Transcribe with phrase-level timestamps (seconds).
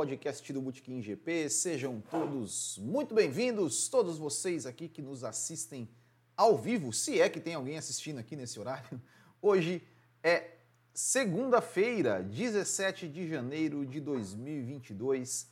[0.00, 1.50] podcast do Botequim GP.
[1.50, 5.86] Sejam todos muito bem-vindos, todos vocês aqui que nos assistem
[6.34, 8.98] ao vivo, se é que tem alguém assistindo aqui nesse horário.
[9.42, 9.86] Hoje
[10.22, 10.52] é
[10.94, 15.50] segunda-feira, 17 de janeiro de 2022,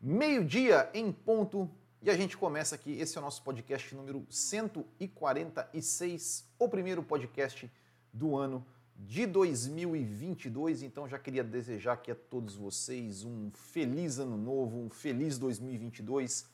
[0.00, 1.70] meio-dia em ponto,
[2.02, 2.98] e a gente começa aqui.
[2.98, 7.70] Esse é o nosso podcast número 146, o primeiro podcast
[8.12, 8.66] do ano
[8.98, 10.82] de 2022.
[10.82, 16.46] Então já queria desejar aqui a todos vocês um feliz ano novo, um feliz 2022.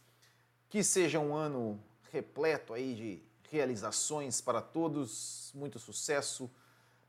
[0.69, 1.79] Que seja um ano
[2.11, 6.51] repleto aí de realizações para todos, muito sucesso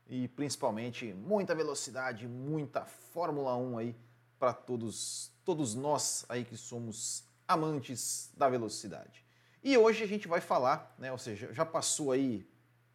[0.06, 3.96] e principalmente muita velocidade, muita Fórmula 1 aí
[4.38, 9.24] para todos, todos nós aí que somos amantes da velocidade.
[9.62, 12.46] E hoje a gente vai falar, né, ou seja, já passou aí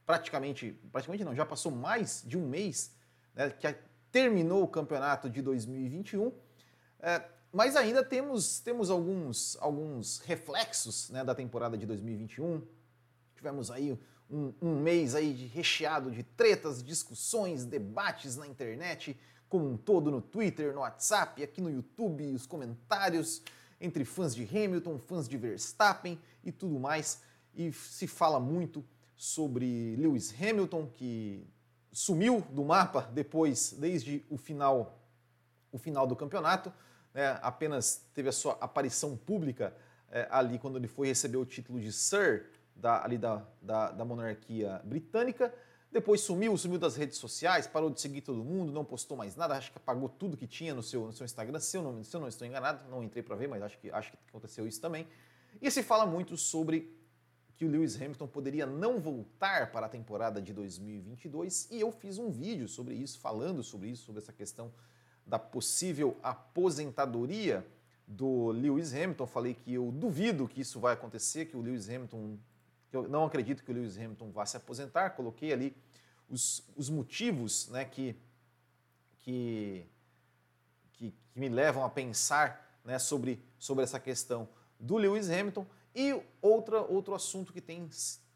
[0.09, 2.95] praticamente, praticamente não, já passou mais de um mês
[3.35, 3.75] né, que
[4.11, 6.33] terminou o campeonato de 2021,
[6.99, 12.67] é, mas ainda temos, temos alguns, alguns reflexos né, da temporada de 2021.
[13.35, 19.15] Tivemos aí um, um mês aí de, recheado de tretas, discussões, debates na internet,
[19.47, 23.43] como um todo no Twitter, no WhatsApp, aqui no YouTube, os comentários
[23.79, 27.21] entre fãs de Hamilton, fãs de Verstappen e tudo mais.
[27.53, 28.83] E se fala muito
[29.19, 31.45] sobre Lewis Hamilton, que
[31.91, 34.97] sumiu do mapa depois, desde o final,
[35.73, 36.71] o final do campeonato,
[37.13, 39.75] né, apenas teve a sua aparição pública
[40.09, 44.05] é, ali quando ele foi receber o título de Sir da, ali da, da, da
[44.05, 45.53] monarquia britânica.
[45.91, 49.57] Depois sumiu, sumiu das redes sociais, parou de seguir todo mundo, não postou mais nada,
[49.57, 52.15] acho que apagou tudo que tinha no seu, no seu Instagram, se eu, não, se
[52.15, 54.79] eu não estou enganado, não entrei para ver, mas acho que, acho que aconteceu isso
[54.79, 55.05] também.
[55.61, 56.97] E se fala muito sobre
[57.59, 62.17] que o Lewis Hamilton poderia não voltar para a temporada de 2022 e eu fiz
[62.17, 64.71] um vídeo sobre isso, falando sobre isso, sobre essa questão
[65.25, 67.67] da possível aposentadoria
[68.07, 69.27] do Lewis Hamilton.
[69.27, 72.37] Falei que eu duvido que isso vai acontecer, que o Lewis Hamilton,
[72.93, 75.09] eu não acredito que o Lewis Hamilton vá se aposentar.
[75.09, 75.75] Coloquei ali
[76.29, 78.15] os, os motivos né, que,
[79.17, 79.85] que,
[80.93, 84.47] que, que me levam a pensar né, sobre, sobre essa questão
[84.79, 85.67] do Lewis Hamilton.
[85.95, 87.89] E outra, outro assunto que tem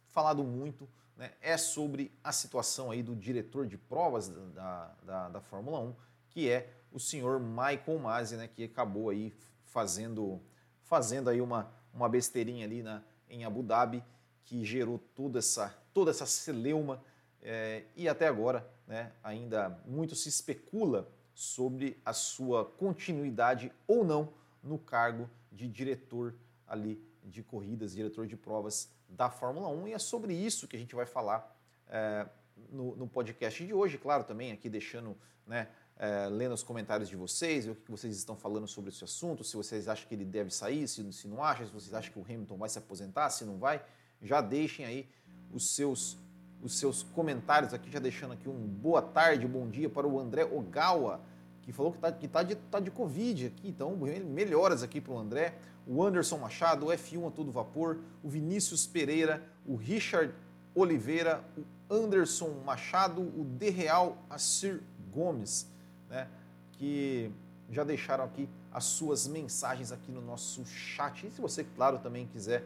[0.07, 5.41] falado muito né, é sobre a situação aí do diretor de provas da, da, da
[5.41, 5.95] Fórmula 1,
[6.29, 9.33] que é o senhor Michael Masi, né, que acabou aí
[9.65, 10.41] fazendo,
[10.81, 14.03] fazendo aí uma, uma besteirinha ali na, em Abu Dhabi,
[14.45, 17.03] que gerou toda essa, toda essa celeuma
[17.41, 24.33] é, e até agora né, ainda muito se especula sobre a sua continuidade ou não
[24.61, 26.35] no cargo de diretor
[26.67, 30.79] ali de corridas, diretor de provas da Fórmula 1, e é sobre isso que a
[30.79, 31.55] gente vai falar
[31.87, 32.27] é,
[32.69, 35.67] no, no, podcast de hoje, claro, também aqui deixando, né,
[35.97, 39.55] é, lendo os comentários de vocês, o que vocês estão falando sobre esse assunto, se
[39.55, 42.23] vocês acham que ele deve sair, se, se não acham, se vocês acham que o
[42.23, 43.83] Hamilton vai se aposentar, se não vai,
[44.21, 45.09] já deixem aí
[45.51, 46.17] os seus
[46.63, 50.45] os seus comentários aqui, já deixando aqui um boa tarde, bom dia para o André
[50.45, 51.19] Ogawa,
[51.63, 55.13] que falou que está que tá de, tá de Covid aqui, então melhoras aqui para
[55.13, 55.55] o André,
[55.87, 60.33] o Anderson Machado, o F1 a todo vapor, o Vinícius Pereira, o Richard
[60.75, 61.63] Oliveira, o
[61.93, 64.81] Anderson Machado, o De Real Assir
[65.11, 65.67] Gomes,
[66.09, 66.27] né,
[66.73, 67.31] que
[67.69, 71.25] já deixaram aqui as suas mensagens aqui no nosso chat.
[71.25, 72.63] E se você, claro, também quiser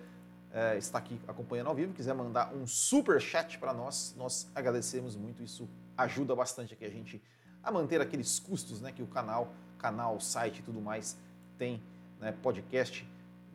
[0.52, 5.16] é, estar aqui acompanhando ao vivo, quiser mandar um super chat para nós, nós agradecemos
[5.16, 7.22] muito, isso ajuda bastante aqui a gente
[7.68, 11.18] a manter aqueles custos né, que o canal, canal, site e tudo mais
[11.58, 11.84] tem,
[12.20, 13.08] né, podcast,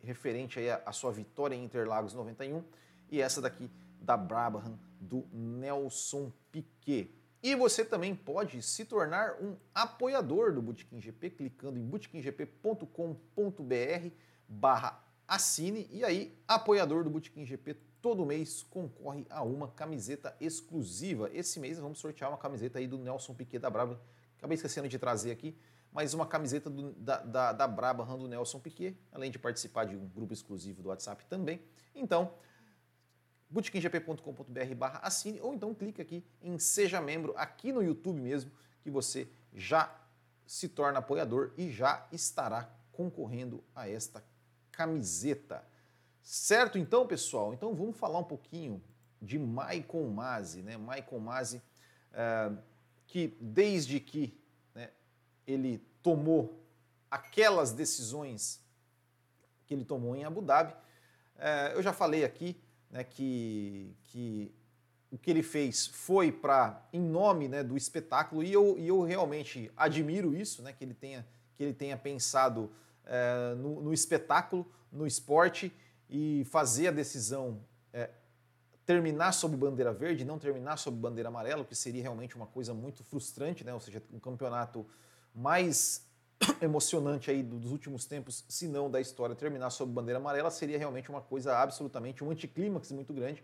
[0.03, 2.63] referente aí à, sua vitória em Interlagos 91,
[3.11, 3.69] e essa daqui
[4.01, 7.13] da Brabham do Nelson Piquet.
[7.41, 14.09] E você também pode se tornar um apoiador do Bootkin GP clicando em bootkinggp.com.br
[14.47, 21.29] barra assine e aí apoiador do Bootkin GP todo mês concorre a uma camiseta exclusiva.
[21.33, 23.99] Esse mês vamos sortear uma camiseta aí do Nelson Piquet da Brava
[24.37, 25.57] acabei esquecendo de trazer aqui,
[25.91, 29.95] mas uma camiseta do, da, da, da Brabham do Nelson Piquet, além de participar de
[29.95, 31.61] um grupo exclusivo do WhatsApp também.
[31.95, 32.31] Então,
[33.49, 38.51] botequimgp.com.br barra assine ou então clique aqui em Seja Membro aqui no YouTube mesmo,
[38.81, 39.93] que você já
[40.45, 44.23] se torna apoiador e já estará concorrendo a esta
[44.71, 45.63] camiseta.
[46.21, 47.53] Certo então, pessoal?
[47.53, 48.83] Então vamos falar um pouquinho
[49.21, 50.77] de Maicon Masi, né?
[50.77, 51.61] Maicon Masi,
[52.13, 52.51] é,
[53.07, 54.39] que desde que
[54.75, 54.89] né,
[55.45, 56.61] ele tomou
[57.09, 58.61] aquelas decisões
[59.65, 60.73] que ele tomou em Abu Dhabi,
[61.37, 64.51] é, eu já falei aqui né, que, que
[65.11, 69.01] o que ele fez foi para em nome né, do espetáculo e eu, e eu
[69.01, 71.25] realmente admiro isso, né, que ele tenha
[71.55, 72.71] que ele tenha pensado
[73.03, 75.73] é, no, no, espetáculo, no esporte
[76.07, 77.59] e fazer a decisão
[77.91, 78.11] é,
[78.85, 83.03] terminar sob bandeira verde, não terminar sob bandeira amarela, que seria realmente uma coisa muito
[83.03, 83.73] frustrante, né?
[83.73, 84.85] Ou seja, um campeonato
[85.33, 86.06] mais
[86.61, 91.09] emocionante aí dos últimos tempos, se não da história, terminar sob bandeira amarela, seria realmente
[91.09, 93.43] uma coisa absolutamente um anticlímax muito grande.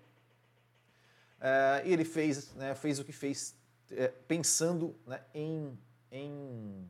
[1.40, 3.56] É, e ele fez, né, fez o que fez,
[3.92, 5.78] é, pensando né, em,
[6.12, 6.90] em,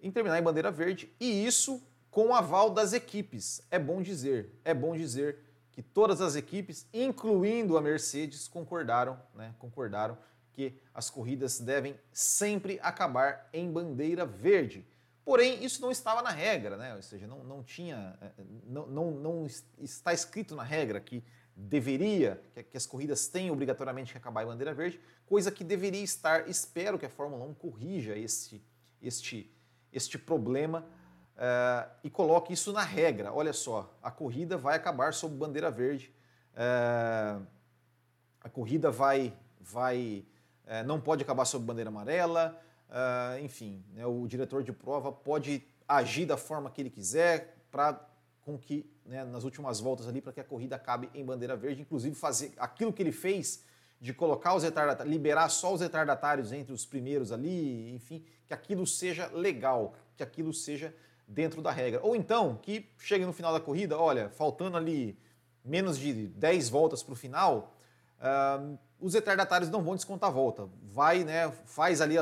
[0.00, 3.62] em terminar em bandeira verde, e isso com o aval das equipes.
[3.70, 5.38] É bom dizer, é bom dizer
[5.72, 10.18] que todas as equipes, incluindo a Mercedes, concordaram, né, concordaram
[10.52, 14.86] que as corridas devem sempre acabar em bandeira verde.
[15.24, 16.96] Porém, isso não estava na regra, né?
[16.96, 18.30] ou seja, não, não tinha, é,
[18.66, 19.46] não, não, não
[19.78, 21.22] está escrito na regra que
[21.54, 26.02] deveria, que, que as corridas têm obrigatoriamente que acabar em bandeira verde, coisa que deveria
[26.02, 28.64] estar, espero que a Fórmula 1 corrija este,
[29.00, 29.50] este,
[29.92, 30.84] este problema
[31.36, 33.32] uh, e coloque isso na regra.
[33.32, 36.12] Olha só, a corrida vai acabar sob bandeira verde,
[36.54, 37.46] uh,
[38.40, 40.26] a corrida vai, vai
[40.64, 42.60] uh, não pode acabar sob bandeira amarela,
[43.42, 48.08] enfim, né, o diretor de prova pode agir da forma que ele quiser para
[48.42, 51.82] com que né, nas últimas voltas ali para que a corrida acabe em bandeira verde,
[51.82, 53.64] inclusive fazer aquilo que ele fez
[54.00, 58.84] de colocar os retardatários, liberar só os retardatários entre os primeiros ali, enfim, que aquilo
[58.84, 60.92] seja legal, que aquilo seja
[61.26, 62.00] dentro da regra.
[62.02, 65.16] Ou então, que chegue no final da corrida, olha, faltando ali
[65.64, 67.76] menos de 10 voltas para o final,
[68.22, 70.68] uh, os retardatários não vão descontar a volta.
[70.82, 72.14] Vai, né, faz ali,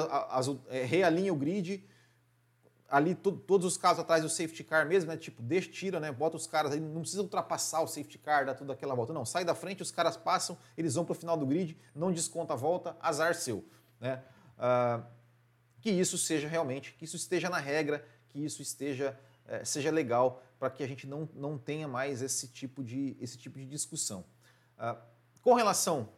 [0.68, 1.86] é, realinha o grid,
[2.88, 6.10] ali to, todos os carros atrás do safety car mesmo, né, tipo, deixa, tira, né,
[6.10, 9.12] bota os caras aí, não precisa ultrapassar o safety car, dá tudo aquela volta.
[9.12, 12.10] Não, sai da frente, os caras passam, eles vão para o final do grid, não
[12.10, 13.64] desconta a volta, azar seu.
[14.00, 14.22] Né?
[14.58, 15.04] Uh,
[15.80, 19.18] que isso seja realmente, que isso esteja na regra, que isso esteja
[19.50, 23.36] é, seja legal para que a gente não, não tenha mais esse tipo de, esse
[23.36, 24.24] tipo de discussão.
[24.78, 24.96] Ah,
[25.42, 26.08] com relação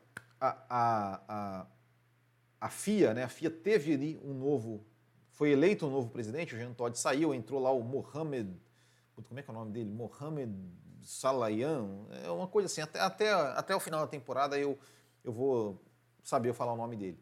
[0.41, 1.67] à a, a,
[2.61, 4.85] a, FIA, né, a FIA teve ali um novo,
[5.31, 8.61] foi eleito um novo presidente, o Jean Todt saiu, entrou lá o Mohamed,
[9.29, 9.91] como é que é o nome dele?
[9.91, 10.53] Mohamed
[11.03, 11.89] Salayan,
[12.25, 14.79] é uma coisa assim, até, até, até o final da temporada eu,
[15.23, 15.81] eu vou
[16.23, 17.19] saber falar o nome dele.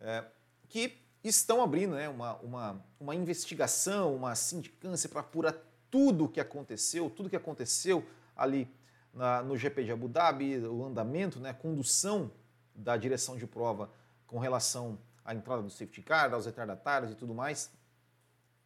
[0.00, 0.24] É,
[0.68, 5.54] que estão abrindo né, uma, uma, uma investigação, uma sindicância para apurar
[5.90, 8.04] tudo o que aconteceu, tudo que aconteceu
[8.34, 8.68] ali
[9.12, 12.30] na, no GP de Abu Dhabi, o andamento, né, a condução
[12.74, 13.90] da direção de prova
[14.26, 17.70] com relação à entrada do safety car, aos retardatários e tudo mais.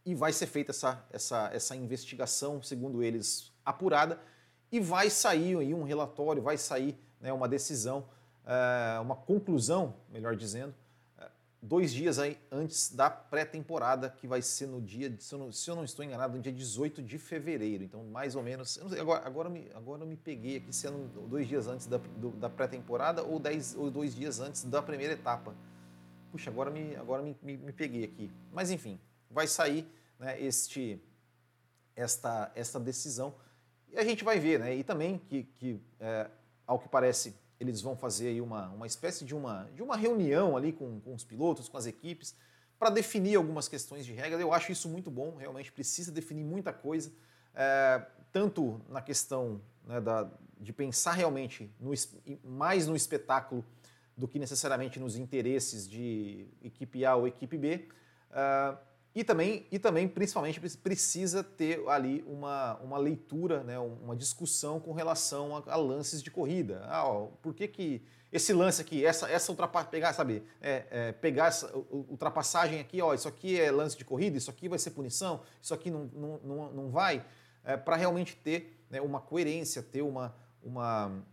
[0.05, 4.21] E vai ser feita essa, essa, essa investigação, segundo eles, apurada,
[4.71, 8.09] e vai sair aí um relatório, vai sair né, uma decisão,
[8.47, 10.75] eh, uma conclusão, melhor dizendo,
[11.66, 15.68] dois dias aí antes da pré-temporada, que vai ser no dia, se eu, não, se
[15.68, 17.85] eu, não, estou enganado, no dia 18 de fevereiro.
[17.85, 21.49] Então, mais ou menos, sei, agora, agora, me, agora eu me peguei aqui sendo dois
[21.49, 21.99] dias antes da,
[22.38, 25.54] da pré-temporada ou, dez, ou dois dias antes da primeira etapa.
[26.30, 28.30] Puxa, agora me, agora me, me, me peguei aqui.
[28.52, 29.87] Mas enfim, vai sair
[30.18, 31.02] né, este,
[31.94, 33.35] esta, esta decisão
[33.92, 34.75] e a gente vai ver, né?
[34.75, 36.28] E também que, que é,
[36.66, 40.56] ao que parece, eles vão fazer aí uma, uma espécie de uma, de uma reunião
[40.56, 42.34] ali com, com os pilotos, com as equipes,
[42.78, 44.40] para definir algumas questões de regra.
[44.40, 47.12] Eu acho isso muito bom, realmente precisa definir muita coisa,
[47.54, 51.92] é, tanto na questão né, da, de pensar realmente no,
[52.44, 53.64] mais no espetáculo
[54.16, 57.88] do que necessariamente nos interesses de equipe A ou equipe B.
[58.30, 58.76] É,
[59.16, 64.92] e também, e também, principalmente, precisa ter ali uma, uma leitura, né, uma discussão com
[64.92, 66.82] relação a, a lances de corrida.
[66.85, 71.12] Ah, ó, por que, que esse lance aqui, essa, essa ultrapassagem, pegar, sabe, é, é,
[71.12, 74.90] pegar essa ultrapassagem aqui, ó, isso aqui é lance de corrida, isso aqui vai ser
[74.90, 77.25] punição, isso aqui não, não, não, não vai,
[77.64, 81.25] é, para realmente ter né, uma coerência, ter uma, uma,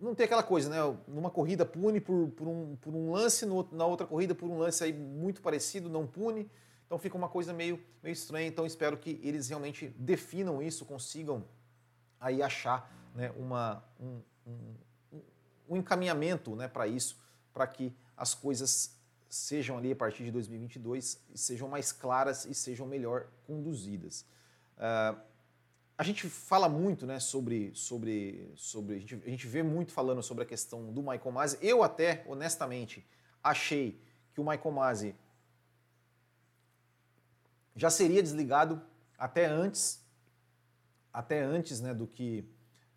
[0.00, 0.78] não ter aquela coisa, né?
[1.06, 4.58] Numa corrida pune por, por, um, por um lance, no, na outra corrida por um
[4.58, 6.50] lance aí muito parecido, não pune.
[6.90, 8.48] Então fica uma coisa meio, meio estranha.
[8.48, 11.44] Então espero que eles realmente definam isso, consigam
[12.18, 14.74] aí achar né, uma, um, um,
[15.68, 17.16] um encaminhamento né, para isso,
[17.52, 22.88] para que as coisas sejam ali a partir de 2022 sejam mais claras e sejam
[22.88, 24.26] melhor conduzidas.
[24.76, 25.16] Uh,
[25.96, 27.70] a gente fala muito né, sobre.
[27.72, 31.58] sobre, sobre a, gente, a gente vê muito falando sobre a questão do Michael Masi.
[31.62, 33.06] Eu até, honestamente,
[33.44, 34.02] achei
[34.34, 35.14] que o Michael Masi
[37.74, 38.80] já seria desligado
[39.18, 40.04] até antes,
[41.12, 42.44] até antes né, do que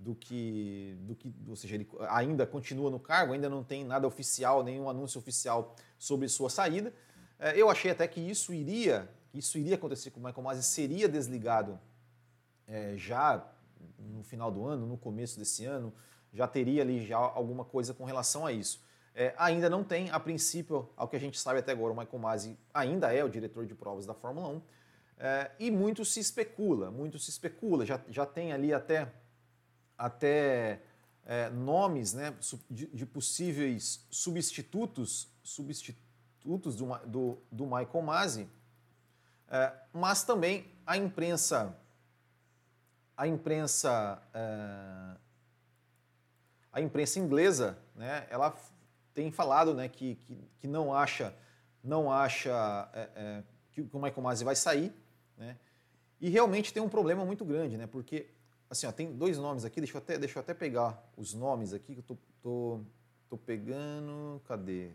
[0.03, 4.05] do que, do que, ou seja, ele ainda continua no cargo, ainda não tem nada
[4.05, 6.93] oficial, nenhum anúncio oficial sobre sua saída.
[7.39, 11.07] É, eu achei até que isso iria, isso iria acontecer com o Michael Masi, seria
[11.07, 11.79] desligado
[12.67, 13.49] é, já
[13.97, 15.93] no final do ano, no começo desse ano,
[16.33, 18.81] já teria ali já alguma coisa com relação a isso.
[19.15, 22.20] É, ainda não tem, a princípio, ao que a gente sabe até agora, o Michael
[22.20, 24.62] Masi ainda é o diretor de provas da Fórmula 1,
[25.20, 29.13] é, e muito se especula, muito se especula, já, já tem ali até,
[29.96, 30.82] até
[31.25, 32.34] é, nomes né,
[32.70, 38.50] de, de, possíveis substitutos, substitutos do, do, do Michael Masi,
[39.48, 41.77] é, mas também a imprensa
[43.15, 45.17] a imprensa é,
[46.72, 48.58] a imprensa inglesa, né, ela
[49.13, 51.34] tem falado, né, que, que, que não acha
[51.84, 54.93] não acha é, é, que o Michael Masi vai sair,
[55.38, 55.58] né,
[56.22, 58.29] e realmente tem um problema muito grande, né, porque
[58.70, 61.74] assim, ó, tem dois nomes aqui, deixa eu até, deixa eu até pegar os nomes
[61.74, 62.82] aqui que eu tô, tô,
[63.29, 64.91] tô pegando, cadê?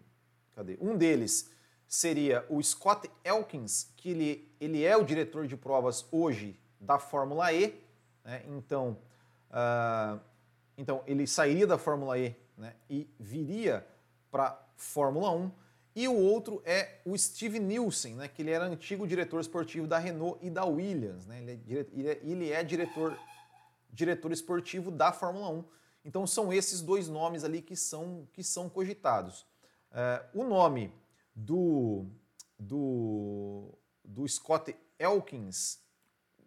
[0.55, 0.77] Cadê?
[0.81, 1.51] Um deles
[1.87, 7.53] seria o Scott Elkins, que ele, ele é o diretor de provas hoje da Fórmula
[7.53, 7.81] E,
[8.25, 8.43] né?
[8.49, 8.99] Então,
[9.51, 10.21] uh,
[10.77, 12.75] então, ele sairia da Fórmula E né?
[12.91, 13.87] e viria
[14.30, 15.50] para Fórmula 1.
[15.97, 18.28] E o outro é o Steve Nielsen, né?
[18.28, 21.26] que ele era antigo diretor esportivo da Renault e da Williams.
[21.26, 21.42] Né?
[21.42, 23.18] Ele, é, ele é, é diretor,
[23.90, 25.64] diretor esportivo da Fórmula 1.
[26.04, 29.42] Então são esses dois nomes ali que são, que são cogitados.
[29.90, 30.92] Uh, o nome
[31.35, 32.06] do,
[32.58, 35.80] do, do Scott Elkins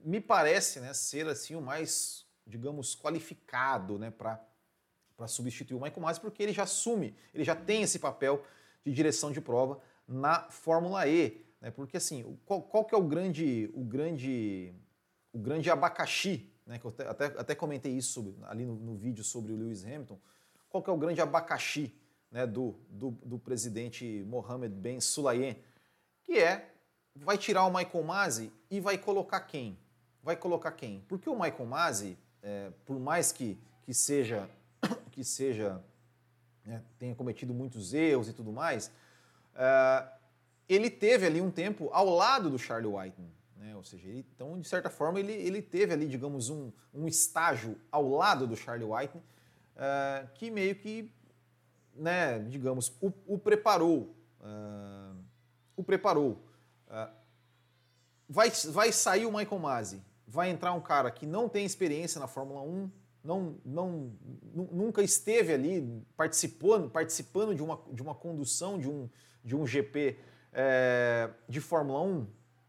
[0.04, 4.44] me parece né, ser assim o mais, digamos, qualificado né, para
[5.28, 8.44] substituir o Michael Masi, porque ele já assume, ele já tem esse papel
[8.86, 11.44] de direção de prova na Fórmula E.
[11.60, 14.74] Né, porque assim, qual, qual que é o grande, o grande,
[15.32, 19.24] o grande abacaxi, né, que eu até, até comentei isso sobre, ali no, no, vídeo
[19.24, 20.20] sobre o Lewis Hamilton,
[20.70, 21.94] qual que é o grande abacaxi
[22.32, 25.58] né, do, do, do presidente Mohammed Ben Sulayem,
[26.24, 26.70] que é,
[27.16, 29.78] vai tirar o Michael Masi e vai colocar quem?
[30.24, 31.04] vai colocar quem?
[31.08, 34.50] Porque o Michael Masi, é, por mais que, que seja,
[35.22, 35.80] que seja
[36.66, 38.92] né, tenha cometido muitos erros e tudo mais,
[39.54, 40.08] é,
[40.68, 43.22] ele teve ali um tempo ao lado do Charlie White.
[43.56, 43.76] Né?
[43.76, 47.80] Ou seja, ele, então, de certa forma, ele, ele teve ali, digamos, um, um estágio
[47.92, 49.22] ao lado do Charlie White
[49.76, 51.14] é, que meio que,
[51.94, 54.16] né, digamos, o, o preparou.
[54.42, 55.14] É,
[55.76, 56.44] o preparou.
[56.90, 57.10] É,
[58.28, 60.02] vai, vai sair o Michael Masi
[60.32, 62.90] vai entrar um cara que não tem experiência na Fórmula 1,
[63.24, 64.12] não, não,
[64.54, 69.10] nunca esteve ali participando, participando de, uma, de uma condução de um,
[69.44, 70.18] de um GP
[70.54, 72.28] é, de Fórmula 1,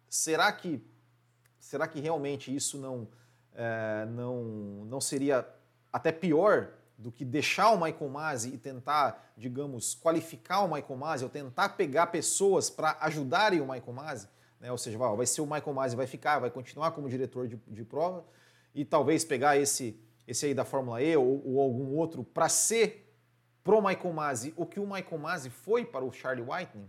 [0.09, 0.85] será que,
[1.59, 3.09] será que realmente isso não,
[3.55, 4.45] é, não,
[4.87, 5.47] não seria
[5.93, 11.25] até pior do que deixar o Michael Masi e tentar, digamos, qualificar o Michael Masi,
[11.25, 14.29] ou tentar pegar pessoas para ajudarem o Michael Masi?
[14.61, 14.71] Né?
[14.71, 17.85] Ou seja, vai, ser o Michael Masi, vai ficar, vai continuar como diretor de, de
[17.85, 18.25] prova
[18.75, 19.99] e talvez pegar esse,
[20.33, 23.09] esse aí da Fórmula E ou, ou algum outro para ser
[23.63, 26.89] pro Michael Masi o que o Michael Masi foi para o Charlie Whiting?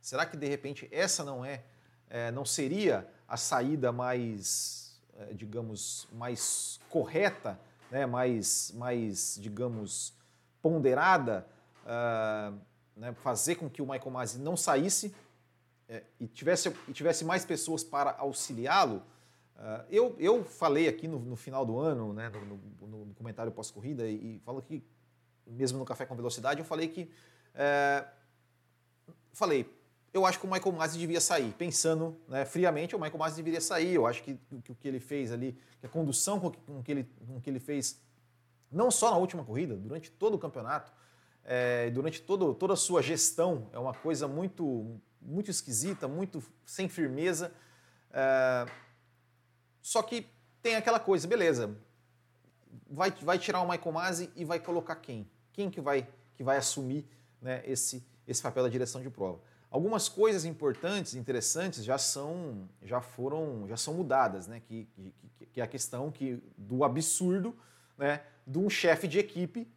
[0.00, 1.62] Será que de repente essa não é,
[2.08, 7.58] é não seria a saída mais, é, digamos, mais correta,
[7.90, 8.06] né?
[8.06, 10.12] mais, mais, digamos,
[10.62, 11.46] ponderada,
[11.84, 12.58] uh,
[12.96, 13.12] né?
[13.14, 15.14] fazer com que o Michael Masi não saísse
[15.88, 19.02] é, e, tivesse, e tivesse mais pessoas para auxiliá-lo,
[19.56, 23.52] uh, eu, eu falei aqui no, no final do ano, né, no, no, no comentário
[23.52, 24.82] pós-corrida, e, e, falo que,
[25.46, 27.10] mesmo no Café com Velocidade, eu falei que.
[27.54, 28.04] É,
[29.32, 29.68] falei,
[30.12, 31.52] eu acho que o Michael Masi devia sair.
[31.52, 33.94] Pensando né, friamente, o Michael Masi deveria sair.
[33.94, 36.82] Eu acho que, que o que ele fez ali, que a condução com que, com
[36.82, 38.00] que, ele, com que ele fez,
[38.70, 40.92] não só na última corrida, durante todo o campeonato,
[41.44, 46.88] é, durante todo, toda a sua gestão, é uma coisa muito muito esquisita, muito sem
[46.88, 47.52] firmeza.
[48.12, 48.66] É...
[49.84, 50.26] Só que
[50.62, 51.76] tem aquela coisa, beleza,
[52.88, 55.28] vai, vai tirar o Michael Masi e vai colocar quem?
[55.52, 57.06] Quem que vai, que vai assumir
[57.38, 59.40] né, esse, esse papel da direção de prova?
[59.70, 64.62] Algumas coisas importantes, interessantes, já são, já foram, já são mudadas, né?
[64.66, 65.12] Que, que,
[65.52, 67.54] que é a questão que, do absurdo
[67.98, 69.70] né, de um chefe de equipe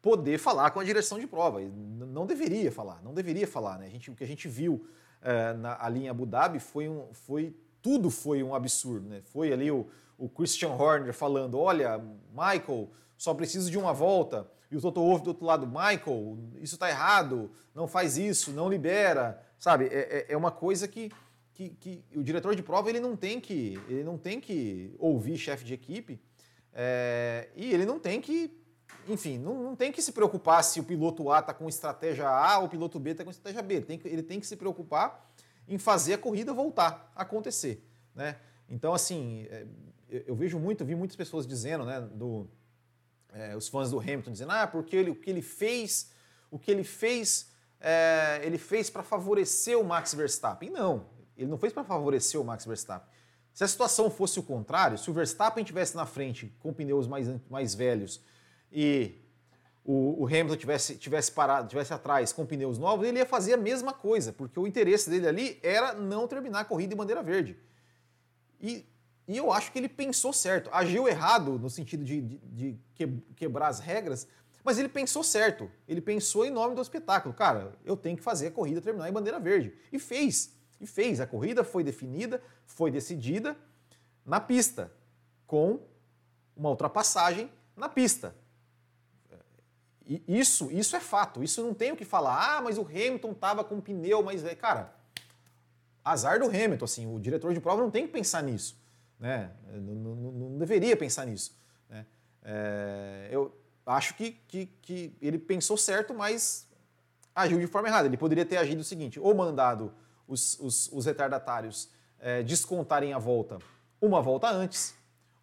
[0.00, 1.60] poder falar com a direção de prova.
[1.60, 3.78] Não deveria falar, não deveria falar.
[3.78, 3.86] Né?
[3.86, 4.88] A gente, o que a gente viu
[5.20, 7.54] é, na, ali em Abu Dhabi foi, um, foi
[7.84, 9.06] tudo foi um absurdo.
[9.10, 9.20] Né?
[9.26, 9.86] Foi ali o,
[10.16, 14.50] o Christian Horner falando: olha, Michael, só preciso de uma volta.
[14.70, 18.70] E o Toto Wolff do outro lado, Michael, isso está errado, não faz isso, não
[18.70, 19.38] libera.
[19.58, 21.12] Sabe, é, é, é uma coisa que,
[21.52, 25.36] que, que, o diretor de prova ele não tem que, ele não tem que ouvir
[25.36, 26.20] chefe de equipe
[26.72, 28.50] é, e ele não tem que
[29.08, 32.58] enfim, não, não, tem que se preocupar se o piloto A está com estratégia A
[32.58, 33.80] ou o piloto B está com estratégia B.
[33.82, 35.30] Tem, que, ele tem que se preocupar
[35.66, 37.86] em fazer a corrida voltar a acontecer.
[38.14, 38.36] Né?
[38.68, 39.66] Então, assim, é,
[40.08, 42.48] eu vejo muito, vi muitas pessoas dizendo, né, do,
[43.32, 46.12] é, os fãs do Hamilton dizendo, ah, porque ele, o que ele fez,
[46.50, 50.70] o que ele fez, é, ele fez para favorecer o Max Verstappen.
[50.70, 51.06] Não,
[51.36, 53.12] ele não fez para favorecer o Max Verstappen.
[53.52, 57.28] Se a situação fosse o contrário, se o Verstappen estivesse na frente com pneus mais,
[57.48, 58.20] mais velhos
[58.70, 59.14] e
[59.84, 63.56] o, o, Hamilton tivesse, tivesse parado, tivesse atrás com pneus novos, ele ia fazer a
[63.58, 67.56] mesma coisa, porque o interesse dele ali era não terminar a corrida em bandeira verde.
[68.60, 68.86] E,
[69.28, 70.70] e eu acho que ele pensou certo.
[70.72, 74.26] Agiu errado no sentido de, de, de quebrar as regras,
[74.64, 75.70] mas ele pensou certo.
[75.86, 77.34] Ele pensou em nome do espetáculo.
[77.34, 79.74] Cara, eu tenho que fazer a corrida terminar em bandeira verde.
[79.92, 80.54] E fez.
[80.80, 81.20] E fez.
[81.20, 83.54] A corrida foi definida, foi decidida
[84.24, 84.90] na pista,
[85.46, 85.80] com
[86.56, 88.34] uma ultrapassagem na pista.
[90.28, 92.56] Isso, isso é fato, isso não tem o que falar.
[92.56, 94.94] Ah, mas o Hamilton estava com pneu, mas cara,
[96.04, 98.78] azar do Hamilton, assim, o diretor de prova não tem que pensar nisso,
[99.18, 99.50] né?
[99.72, 101.56] Não, não, não deveria pensar nisso.
[101.88, 102.04] Né?
[102.42, 106.68] É, eu acho que, que, que ele pensou certo, mas
[107.34, 108.06] agiu de forma errada.
[108.06, 109.94] Ele poderia ter agido o seguinte: ou mandado
[110.28, 111.88] os, os, os retardatários
[112.20, 113.58] é, descontarem a volta
[114.00, 114.94] uma volta antes,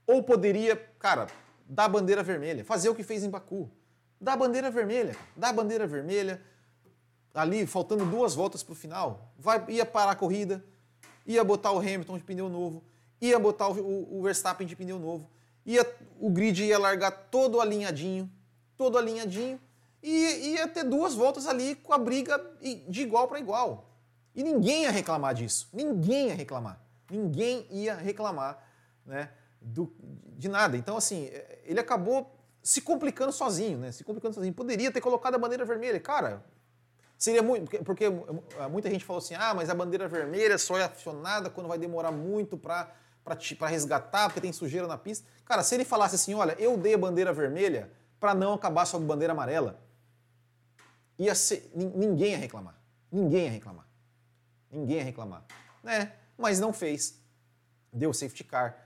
[0.06, 1.28] ou poderia, cara,
[1.66, 3.72] dar bandeira vermelha, fazer o que fez em Baku
[4.22, 6.40] Dá a bandeira vermelha, dá a bandeira vermelha,
[7.34, 10.64] ali faltando duas voltas para o final, vai, ia parar a corrida,
[11.26, 12.84] ia botar o Hamilton de pneu novo,
[13.20, 15.28] ia botar o, o Verstappen de pneu novo,
[15.66, 15.84] ia,
[16.20, 18.30] o grid ia largar todo alinhadinho,
[18.78, 19.60] todo alinhadinho,
[20.04, 22.40] e ia ter duas voltas ali com a briga
[22.88, 23.90] de igual para igual.
[24.36, 26.80] E ninguém ia reclamar disso, ninguém ia reclamar,
[27.10, 28.64] ninguém ia reclamar
[29.04, 29.92] né, do,
[30.38, 30.78] de nada.
[30.78, 31.28] Então, assim,
[31.66, 33.92] ele acabou se complicando sozinho, né?
[33.92, 34.54] Se complicando sozinho.
[34.54, 36.00] Poderia ter colocado a bandeira vermelha.
[36.00, 36.44] Cara,
[37.18, 37.84] seria muito.
[37.84, 38.06] Porque
[38.70, 42.12] muita gente falou assim: ah, mas a bandeira vermelha só é acionada quando vai demorar
[42.12, 42.94] muito para
[43.24, 45.28] para resgatar, porque tem sujeira na pista.
[45.46, 48.98] Cara, se ele falasse assim: olha, eu dei a bandeira vermelha para não acabar só
[48.98, 49.80] com bandeira amarela,
[51.18, 52.76] ia ser, ninguém ia reclamar.
[53.12, 53.88] Ninguém ia reclamar.
[54.72, 55.46] Ninguém ia reclamar.
[55.84, 56.14] Né?
[56.38, 57.20] Mas não fez.
[57.94, 58.81] Deu safety car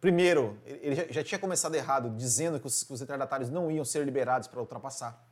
[0.00, 4.04] Primeiro, ele já, tinha começado errado, dizendo que os, que os retardatários não iam ser
[4.04, 5.26] liberados para ultrapassar.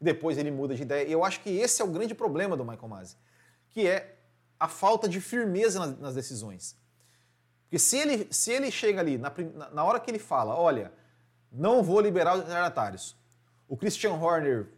[0.00, 1.08] Depois ele muda de ideia.
[1.08, 3.16] E eu acho que esse é o grande problema do Michael Masi,
[3.70, 4.18] que é
[4.58, 6.76] a falta de firmeza nas, nas decisões.
[7.62, 9.32] Porque se ele, se ele chega ali, na,
[9.72, 10.92] na hora que ele fala, olha,
[11.50, 13.16] não vou liberar os retardatários,
[13.68, 14.68] o Christian Horner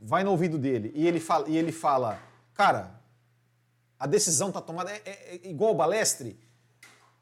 [0.00, 2.20] vai no ouvido dele e ele fala, e ele fala
[2.54, 3.00] cara,
[3.98, 6.38] a decisão está tomada, é, é, é igual o Balestre,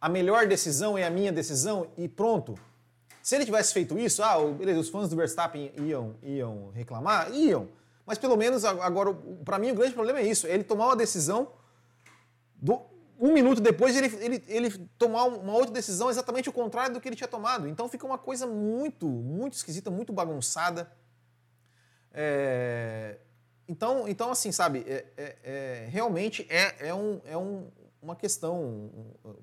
[0.00, 2.58] a melhor decisão é a minha decisão e pronto.
[3.22, 7.30] Se ele tivesse feito isso, ah, beleza, os fãs do Verstappen iam, iam reclamar?
[7.34, 7.68] Iam.
[8.06, 11.52] Mas pelo menos agora, para mim, o grande problema é isso: ele tomar uma decisão,
[12.56, 12.80] do,
[13.20, 17.08] um minuto depois ele, ele, ele tomar uma outra decisão exatamente o contrário do que
[17.08, 17.68] ele tinha tomado.
[17.68, 20.90] Então fica uma coisa muito, muito esquisita, muito bagunçada.
[22.12, 23.18] É,
[23.68, 27.70] então, então, assim, sabe, é, é, é realmente é, é, um, é um,
[28.02, 28.90] uma questão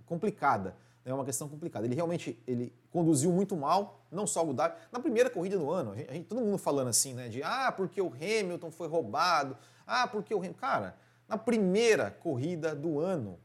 [0.06, 0.76] complicada.
[1.06, 1.86] É uma questão complicada.
[1.86, 4.76] Ele realmente ele conduziu muito mal, não só o Dhabi.
[4.92, 7.30] Na primeira corrida do ano, a gente, todo mundo falando assim, né?
[7.30, 10.60] De ah, porque o Hamilton foi roubado, ah, porque o Hamilton.
[10.60, 13.40] Cara, na primeira corrida do ano,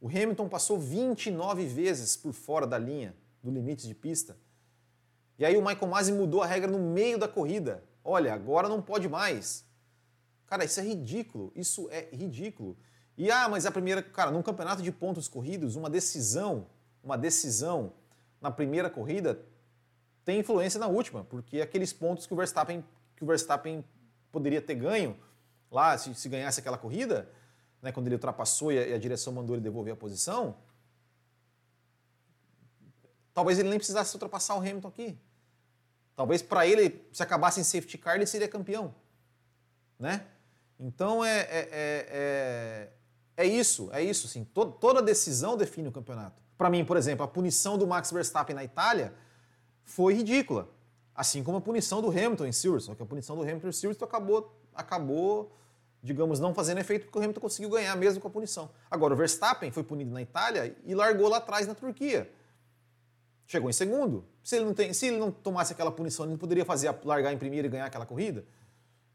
[0.00, 4.36] o Hamilton passou 29 vezes por fora da linha do limite de pista.
[5.38, 7.82] E aí o Michael Masi mudou a regra no meio da corrida.
[8.04, 9.64] Olha, agora não pode mais.
[10.46, 11.52] Cara, isso é ridículo.
[11.54, 12.76] Isso é ridículo.
[13.16, 16.66] E ah, mas a primeira, cara, num campeonato de pontos corridos, uma decisão,
[17.02, 17.92] uma decisão
[18.40, 19.40] na primeira corrida
[20.24, 22.84] tem influência na última, porque aqueles pontos que o Verstappen,
[23.16, 23.84] que o Verstappen
[24.30, 25.16] poderia ter ganho
[25.70, 27.28] lá, se, se ganhasse aquela corrida,
[27.80, 30.56] né, quando ele ultrapassou e a, e a direção mandou ele devolver a posição,
[33.32, 35.18] talvez ele nem precisasse ultrapassar o Hamilton aqui.
[36.16, 38.94] Talvez para ele, se acabasse em safety car, ele seria campeão.
[39.98, 40.26] Né?
[40.80, 42.05] Então é, é, é,
[43.46, 44.28] isso, é isso.
[44.54, 46.42] To, toda decisão define o campeonato.
[46.56, 49.12] Para mim, por exemplo, a punição do Max Verstappen na Itália
[49.84, 50.68] foi ridícula.
[51.14, 52.94] Assim como a punição do Hamilton em Silverstone.
[52.94, 55.56] Só que a punição do Hamilton em Silverstone acabou, acabou,
[56.02, 58.70] digamos, não fazendo efeito porque o Hamilton conseguiu ganhar mesmo com a punição.
[58.90, 62.30] Agora, o Verstappen foi punido na Itália e largou lá atrás na Turquia.
[63.46, 64.24] Chegou em segundo.
[64.42, 67.32] Se ele não, tem, se ele não tomasse aquela punição, ele não poderia fazer largar
[67.32, 68.44] em primeiro e ganhar aquela corrida.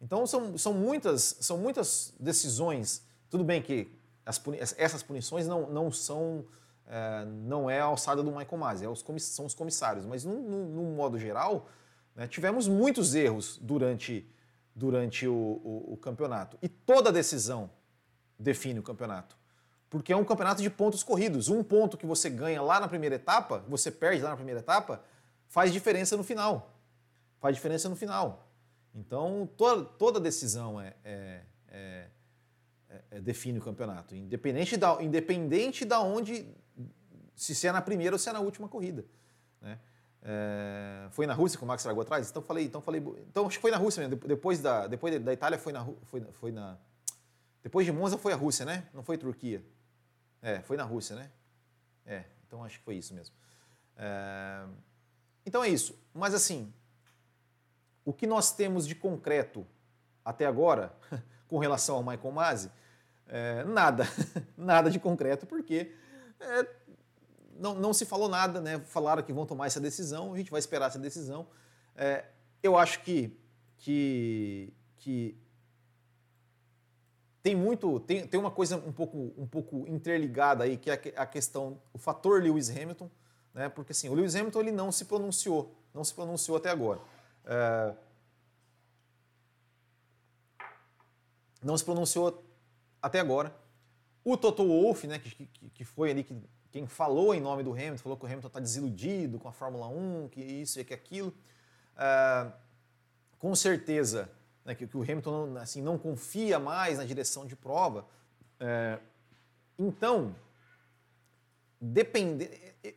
[0.02, 3.04] Então são, são, muitas, são muitas decisões.
[3.30, 3.92] Tudo bem que
[4.26, 4.42] as,
[4.78, 6.46] essas punições não, não são
[6.88, 10.06] é, não é a alçada do Michael Masi, é os são os comissários.
[10.06, 11.70] Mas, num, modo geral,
[12.14, 14.30] né, tivemos muitos erros durante,
[14.76, 16.58] durante o, o, o, campeonato.
[16.62, 17.70] E toda decisão
[18.38, 19.38] define o campeonato.
[19.90, 21.48] Porque é um campeonato de pontos corridos.
[21.48, 25.02] Um ponto que você ganha lá na primeira etapa, você perde lá na primeira etapa,
[25.48, 26.74] faz diferença no final.
[27.40, 28.48] Faz diferença no final.
[28.94, 32.08] Então, toda, toda decisão é, é, é,
[33.22, 36.48] define o campeonato, independente da, independente da onde,
[37.36, 39.06] se é na primeira ou se é na última corrida.
[39.62, 39.80] Né?
[40.24, 42.30] É, foi na Rússia que o Max largou atrás?
[42.30, 44.28] Então falei, então falei, então acho que foi na Rússia mesmo.
[44.28, 46.78] Depois da, depois da Itália foi na, foi, foi na,
[47.64, 48.88] depois de Monza foi a Rússia, né?
[48.94, 49.64] Não foi Turquia.
[50.42, 51.32] É, foi na Rússia, né?
[52.06, 53.36] É, então acho que foi isso mesmo.
[53.98, 54.66] É,
[55.46, 55.98] então é isso.
[56.14, 56.72] Mas assim,
[58.06, 59.66] o que nós temos de concreto
[60.24, 60.96] até agora
[61.52, 62.72] com relação ao Michael Masi,
[63.28, 64.06] é, nada,
[64.56, 65.92] nada de concreto, porque
[66.40, 66.66] é,
[67.60, 68.80] não, não, se falou nada, né?
[68.86, 71.46] Falaram que vão tomar essa decisão, a gente vai esperar essa decisão.
[71.94, 72.24] É,
[72.64, 73.38] eu acho que,
[73.80, 75.38] que, que
[77.44, 81.26] tem muito, tem, tem uma coisa um pouco, um pouco interligada aí, que é a
[81.26, 83.12] questão, o fator Lewis Hamilton,
[83.54, 83.68] né?
[83.68, 87.02] Porque assim, o Lewis Hamilton ele não se pronunciou, não se pronunciou até agora.
[87.44, 87.94] É,
[91.62, 92.44] não se pronunciou
[93.02, 93.56] até agora.
[94.24, 96.36] O Toto Wolff, né, que, que, que foi ali que,
[96.72, 99.88] quem falou em nome do Hamilton, falou que o Hamilton está desiludido com a Fórmula
[99.88, 101.34] 1, que isso e que aquilo.
[101.98, 102.52] É,
[103.38, 104.30] com certeza
[104.64, 108.06] né, que, que, o Hamilton assim, não confia mais na direção de prova.
[108.60, 109.00] É,
[109.78, 110.36] então,
[111.80, 112.50] depende,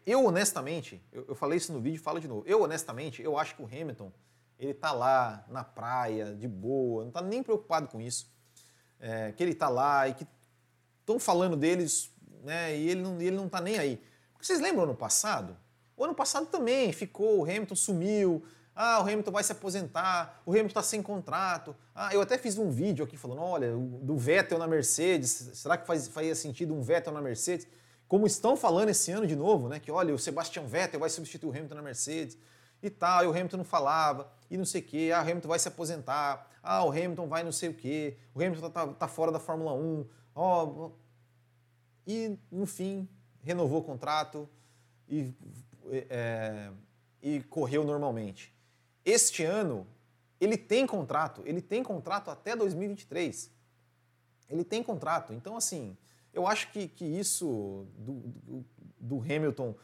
[0.05, 3.57] eu honestamente, eu, eu, falei isso no vídeo falo de novo, eu honestamente, eu acho
[3.57, 4.13] que o Hamilton,
[4.59, 8.31] ele está lá na praia, de boa, não está nem preocupado com isso,
[9.05, 10.27] é, que ele está lá e que
[11.01, 12.11] estão falando deles,
[12.43, 14.03] né, e ele não, ele não está nem aí.
[14.33, 15.55] Porque vocês lembram ano passado?
[15.95, 18.43] O ano passado também ficou, o Hamilton sumiu,
[18.75, 21.77] ah, o Hamilton vai se aposentar, o Hamilton está sem contrato.
[21.95, 25.87] Ah, eu até fiz um vídeo aqui falando, olha, do Vettel na Mercedes, será que
[25.87, 27.69] faz, faria sentido um Vettel na Mercedes?
[28.09, 29.79] Como estão falando esse ano de novo, né?
[29.79, 32.39] Que olha, o Sebastian Vettel vai substituir o Hamilton na Mercedes
[32.87, 35.49] e tal, e o Hamilton não falava, e não sei o quê, ah, o Hamilton
[35.49, 39.09] vai se aposentar, ah, o Hamilton vai não sei o quê, o Hamilton tá, tá
[39.09, 40.91] fora da Fórmula 1, ó,
[42.07, 43.09] e no fim
[43.43, 44.49] renovou o contrato
[45.09, 45.33] e,
[46.11, 46.71] é,
[47.23, 48.55] e correu normalmente.
[49.05, 49.87] Este ano
[50.41, 53.51] ele tem contrato, ele tem contrato até 2023.
[54.51, 55.97] Ele tem contrato, então assim,
[56.35, 58.65] eu acho que, que isso do, do,
[59.01, 59.75] do Hamilton.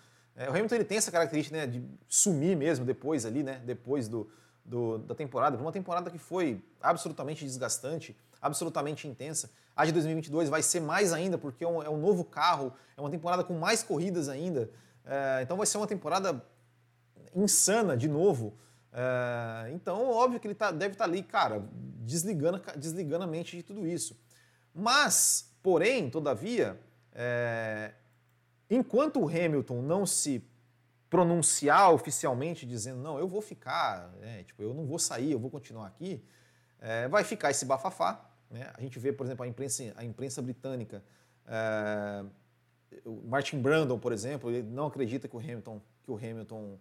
[0.40, 3.60] É, o Hamilton ele tem essa característica né, de sumir mesmo depois ali, né?
[3.64, 4.30] Depois do,
[4.64, 5.58] do, da temporada.
[5.58, 9.50] Uma temporada que foi absolutamente desgastante, absolutamente intensa.
[9.76, 13.00] A de 2022 vai ser mais ainda, porque é um, é um novo carro, é
[13.02, 14.70] uma temporada com mais corridas ainda.
[15.04, 16.42] É, então vai ser uma temporada
[17.36, 18.56] insana de novo.
[18.94, 23.58] É, então, óbvio que ele tá, deve estar tá ali, cara, desligando, desligando a mente
[23.58, 24.18] de tudo isso.
[24.74, 26.80] Mas Porém, todavia,
[27.12, 27.92] é,
[28.70, 30.44] enquanto o Hamilton não se
[31.10, 35.50] pronunciar oficialmente dizendo não, eu vou ficar, né, tipo, eu não vou sair, eu vou
[35.50, 36.24] continuar aqui,
[36.80, 38.30] é, vai ficar esse bafafá.
[38.48, 38.70] Né?
[38.74, 41.02] A gente vê, por exemplo, a imprensa, a imprensa britânica,
[41.46, 42.24] é,
[43.04, 46.78] o Martin Brandon, por exemplo, ele não acredita que o Hamilton, que o Hamilton,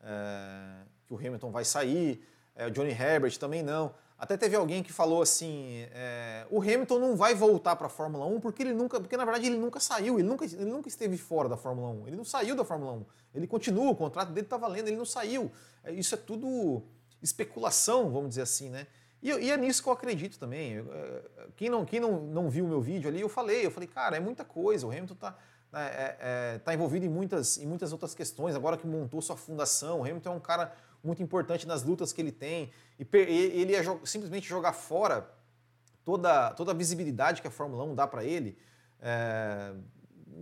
[0.00, 2.24] é, que o Hamilton vai sair.
[2.54, 3.94] É, o Johnny Herbert também não.
[4.18, 8.26] Até teve alguém que falou assim: é, o Hamilton não vai voltar para a Fórmula
[8.26, 11.16] 1 porque ele nunca, porque na verdade ele nunca saiu, ele nunca, ele nunca esteve
[11.16, 12.08] fora da Fórmula 1.
[12.08, 13.04] Ele não saiu da Fórmula 1.
[13.34, 15.52] Ele continua, o contrato dele está valendo, ele não saiu.
[15.84, 16.82] É, isso é tudo
[17.22, 18.88] especulação, vamos dizer assim, né?
[19.22, 20.78] E, e é nisso que eu acredito também.
[20.78, 21.22] É,
[21.54, 24.16] quem não, quem não, não viu o meu vídeo ali, eu falei, eu falei, cara,
[24.16, 24.84] é muita coisa.
[24.84, 25.36] O Hamilton está
[25.72, 28.54] né, é, é, tá envolvido em muitas, em muitas outras questões.
[28.54, 32.20] Agora que montou sua fundação, o Hamilton é um cara muito importante nas lutas que
[32.20, 32.70] ele tem.
[32.98, 35.28] E ele ia simplesmente jogar fora
[36.04, 38.58] toda, toda a visibilidade que a Fórmula 1 dá para ele.
[39.00, 39.72] É,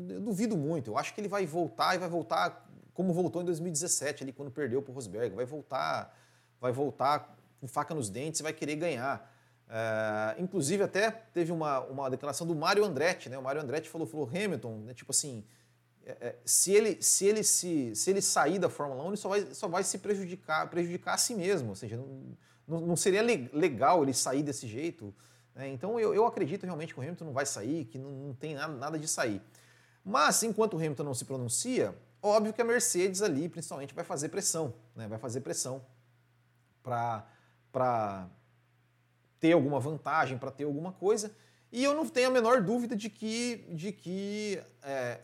[0.09, 0.91] eu duvido muito.
[0.91, 2.65] Eu acho que ele vai voltar e vai voltar
[2.95, 5.35] como voltou em 2017, ali, quando perdeu para o Rosberg.
[5.37, 6.17] Vai voltar
[6.61, 9.33] vai voltar com faca nos dentes e vai querer ganhar.
[9.69, 13.37] É, inclusive, até teve uma, uma declaração do Mário Andretti, né?
[13.39, 14.95] O Mário Andretti falou, falou Hamilton, né?
[14.95, 15.45] tipo assim,
[16.45, 19.69] se, ele, se, ele se, se ele sair da Fórmula 1, ele só vai, só
[19.69, 21.71] vai se prejudicar, prejudicar a si mesmo.
[21.71, 25.15] Ou seja, não, não, não seria legal ele sair desse jeito.
[25.55, 25.69] Né?
[25.69, 28.55] Então, eu, eu acredito realmente que o Hamilton não vai sair, que não, não tem
[28.55, 29.43] nada, nada de sair.
[30.05, 31.93] Mas, enquanto o Hamilton não se pronuncia,
[32.23, 34.75] óbvio que a Mercedes ali, principalmente, vai fazer pressão.
[34.95, 35.09] Né?
[35.09, 35.85] Vai fazer pressão
[36.83, 38.29] para
[39.41, 41.35] ter alguma vantagem, para ter alguma coisa.
[41.73, 45.21] E eu não tenho a menor dúvida de que, de que é,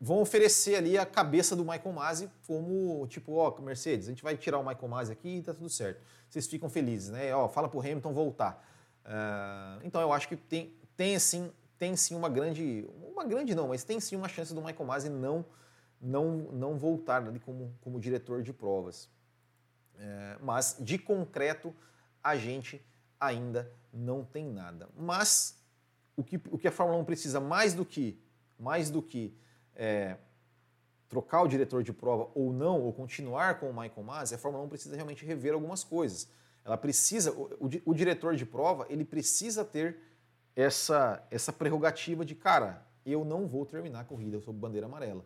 [0.00, 4.36] vão oferecer ali a cabeça do Michael Masi como, tipo, ó, Mercedes, a gente vai
[4.36, 6.02] tirar o Michael Masi aqui e tá tudo certo.
[6.28, 7.34] Vocês ficam felizes, né?
[7.34, 8.62] Ó, fala pro Hamilton voltar.
[9.04, 13.68] Uh, então eu acho que tem, tem assim, tem sim uma grande, uma grande não,
[13.68, 15.44] mas tem sim uma chance do Michael Masi não,
[16.00, 19.08] não, não voltar ali como, como diretor de provas.
[19.98, 21.74] É, mas de concreto
[22.22, 22.84] a gente
[23.18, 24.88] ainda não tem nada.
[24.94, 25.58] Mas
[26.14, 28.20] o que, o que a Fórmula 1 precisa mais do que
[28.58, 29.36] mais do que
[29.76, 30.16] é,
[31.08, 34.64] trocar o diretor de prova ou não, ou continuar com o Michael Masi, a Fórmula
[34.64, 36.28] 1 precisa realmente rever algumas coisas.
[36.64, 39.98] Ela precisa, o, o, o diretor de prova, ele precisa ter
[40.56, 45.24] essa, essa prerrogativa de, cara, eu não vou terminar a corrida sob bandeira amarela.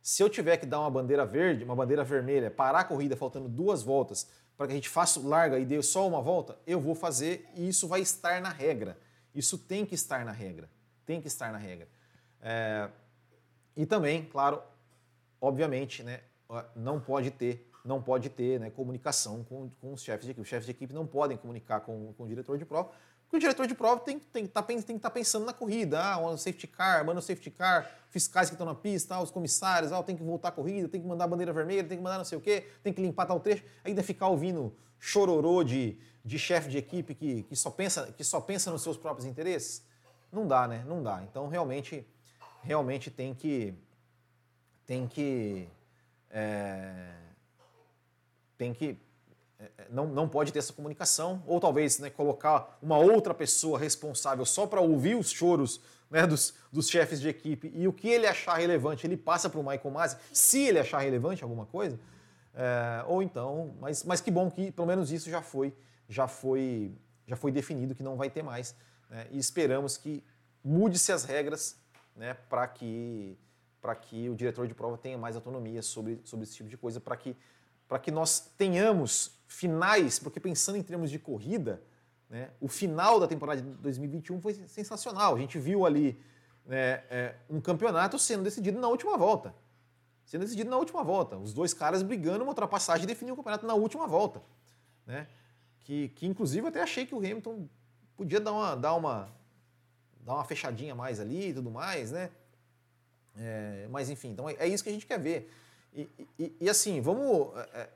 [0.00, 3.48] Se eu tiver que dar uma bandeira verde, uma bandeira vermelha, parar a corrida faltando
[3.48, 6.94] duas voltas para que a gente faça larga e dê só uma volta, eu vou
[6.94, 8.96] fazer e isso vai estar na regra.
[9.34, 10.70] Isso tem que estar na regra.
[11.04, 11.88] Tem que estar na regra.
[12.40, 12.88] É...
[13.76, 14.62] E também, claro,
[15.40, 16.20] obviamente, né,
[16.74, 20.42] não pode ter, não pode ter né, comunicação com, com os chefes de equipe.
[20.42, 22.90] Os chefes de equipe não podem comunicar com, com o diretor de prova,
[23.26, 26.00] porque o diretor de prova tem, tem, tá, tem que estar tá pensando na corrida.
[26.00, 29.32] Ah, o safety car, manda o safety car, fiscais que estão na pista, ah, os
[29.32, 32.04] comissários, ah, tem que voltar a corrida, tem que mandar a bandeira vermelha, tem que
[32.04, 33.64] mandar não sei o quê, tem que limpar tal trecho.
[33.84, 38.40] Ainda ficar ouvindo chororô de, de chefe de equipe que, que, só pensa, que só
[38.40, 39.84] pensa nos seus próprios interesses.
[40.30, 40.84] Não dá, né?
[40.86, 41.22] Não dá.
[41.24, 42.06] Então, realmente,
[42.66, 43.74] realmente tem que...
[44.84, 45.68] Tem que...
[46.30, 47.14] É,
[48.58, 48.98] tem que
[49.58, 53.78] é, é, não, não pode ter essa comunicação, ou talvez né, colocar uma outra pessoa
[53.78, 58.08] responsável só para ouvir os choros né, dos, dos chefes de equipe e o que
[58.08, 61.98] ele achar relevante ele passa para o Michael Masi, se ele achar relevante alguma coisa,
[62.54, 65.74] é, ou então, mas, mas que bom que pelo menos isso já foi,
[66.08, 66.92] já foi,
[67.26, 68.74] já foi definido que não vai ter mais,
[69.08, 70.22] né, e esperamos que
[70.62, 71.78] mude-se as regras
[72.16, 73.38] né, para que,
[74.02, 77.16] que o diretor de prova tenha mais autonomia sobre, sobre esse tipo de coisa, para
[77.16, 77.36] que
[77.88, 81.82] para que nós tenhamos finais, porque pensando em termos de corrida,
[82.28, 85.36] né, o final da temporada de 2021 foi sensacional.
[85.36, 86.20] A gente viu ali
[86.64, 89.54] né, é, um campeonato sendo decidido na última volta.
[90.24, 91.36] Sendo decidido na última volta.
[91.36, 94.42] Os dois caras brigando uma ultrapassagem e definindo o campeonato na última volta.
[95.06, 95.28] Né?
[95.80, 97.68] Que, que inclusive eu até achei que o Hamilton
[98.16, 99.28] podia dar uma, dar uma,
[100.26, 102.30] dar uma fechadinha mais ali e tudo mais, né?
[103.38, 105.50] É, mas enfim, então é, é isso que a gente quer ver.
[105.94, 107.56] E, e, e assim, vamos.
[107.56, 107.90] É, é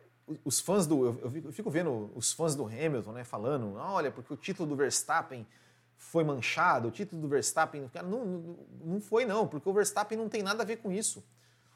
[0.45, 1.07] os fãs do.
[1.07, 5.45] Eu fico vendo os fãs do Hamilton né, falando, olha, porque o título do Verstappen
[5.97, 7.88] foi manchado, o título do Verstappen.
[7.88, 11.25] Cara, não, não, foi, não, porque o Verstappen não tem nada a ver com isso.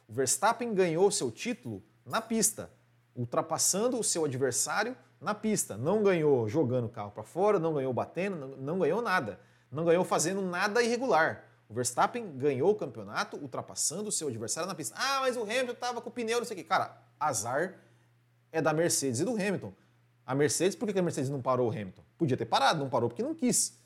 [0.09, 2.71] O Verstappen ganhou seu título na pista,
[3.17, 5.77] ultrapassando o seu adversário na pista.
[5.77, 9.40] Não ganhou jogando o carro para fora, não ganhou batendo, não, não ganhou nada.
[9.75, 11.45] Não ganhou fazendo nada irregular.
[11.69, 14.95] O Verstappen ganhou o campeonato ultrapassando o seu adversário na pista.
[14.97, 16.65] Ah, mas o Hamilton estava com o pneu, não sei o quê.
[16.65, 17.75] Cara, azar
[18.53, 19.73] é da Mercedes e do Hamilton.
[20.25, 22.03] A Mercedes, por que a Mercedes não parou o Hamilton?
[22.17, 23.79] Podia ter parado, não parou porque não quis.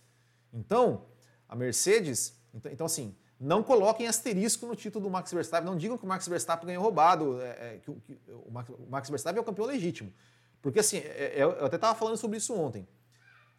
[0.53, 1.07] Então,
[1.49, 2.39] a Mercedes.
[2.53, 5.69] Então, então assim, não coloquem asterisco no título do Max Verstappen.
[5.69, 8.87] Não digam que o Max Verstappen ganhou roubado, é, é, que, que, o, Max, o
[8.89, 10.13] Max Verstappen é o campeão legítimo.
[10.61, 12.87] Porque assim, é, é eu até estava falando sobre isso ontem.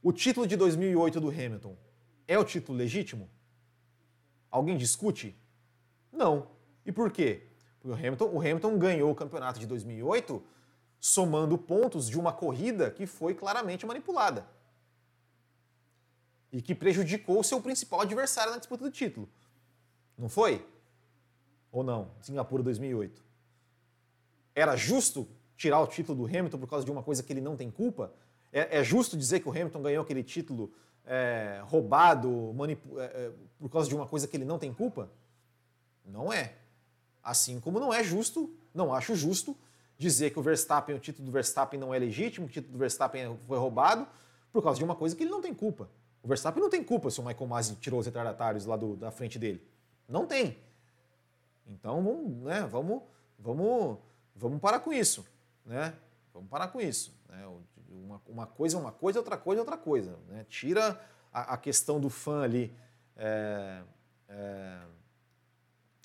[0.03, 1.75] O título de 2008 do Hamilton
[2.29, 3.27] é o título legítimo?
[4.51, 5.35] Alguém discute?
[6.11, 6.47] Não.
[6.85, 7.47] E por quê?
[7.79, 10.41] Porque o Hamilton, o Hamilton ganhou o campeonato de 2008
[10.99, 14.45] somando pontos de uma corrida que foi claramente manipulada
[16.51, 19.27] e que prejudicou seu principal adversário na disputa do título.
[20.15, 20.63] Não foi?
[21.71, 22.11] Ou não?
[22.21, 23.23] Singapura 2008.
[24.53, 27.55] Era justo tirar o título do Hamilton por causa de uma coisa que ele não
[27.55, 28.13] tem culpa?
[28.51, 30.71] É, é justo dizer que o Hamilton ganhou aquele título
[31.09, 35.09] é, roubado é, é, por causa de uma coisa que ele não tem culpa?
[36.05, 36.53] Não é.
[37.23, 39.57] Assim como não é justo, não acho justo
[39.97, 43.37] dizer que o Verstappen, o título do Verstappen não é legítimo, o título do Verstappen
[43.47, 44.07] foi roubado
[44.53, 45.89] por causa de uma coisa que ele não tem culpa.
[46.21, 49.09] O Verstappen não tem culpa se o Michael Masi tirou os retardatários lá do, da
[49.09, 49.61] frente dele.
[50.07, 50.57] Não tem.
[51.67, 53.01] Então vamos, né, vamos,
[53.37, 53.97] vamos,
[54.35, 55.25] vamos parar com isso,
[55.65, 55.93] né?
[56.33, 57.18] Vamos parar com isso.
[57.29, 57.47] Né?
[57.89, 60.17] Uma, uma, coisa é uma coisa, outra coisa é outra coisa.
[60.27, 60.45] Né?
[60.49, 60.99] Tira
[61.31, 62.75] a, a, questão do fã ali
[63.15, 63.81] é,
[64.27, 64.79] é,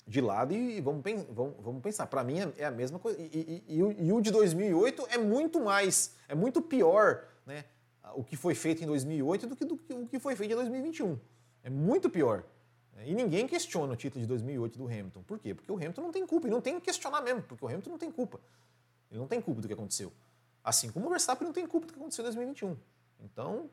[0.07, 2.07] de lado e vamos, vamos, vamos pensar.
[2.07, 3.19] Para mim é, é, a mesma coisa.
[3.19, 7.65] E, e, e, o, e, o, de 2008 é muito mais, é muito pior né?
[8.13, 10.55] o que foi feito em 2008 do que, do que o que foi feito em
[10.55, 11.19] 2021.
[11.63, 12.43] É muito pior.
[13.03, 15.23] E ninguém questiona o título de 2008 do Hamilton.
[15.23, 15.53] Por quê?
[15.53, 16.47] Porque o Hamilton não tem culpa.
[16.47, 18.39] E não tem que questionar mesmo, porque o Hamilton não tem culpa.
[19.11, 20.13] Ele não tem culpa do que aconteceu.
[20.65, 22.75] Assim como o Verstappen não tem culpa do que aconteceu em 2021.
[23.19, 23.69] Então,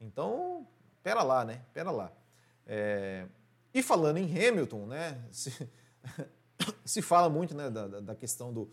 [0.00, 0.64] então,
[1.02, 1.60] pera lá, né?
[1.74, 2.12] Pera lá.
[2.64, 3.26] É...
[3.74, 5.20] E falando em Hamilton, né?
[5.32, 5.68] Se,
[6.84, 8.70] se fala muito né, da, da questão do,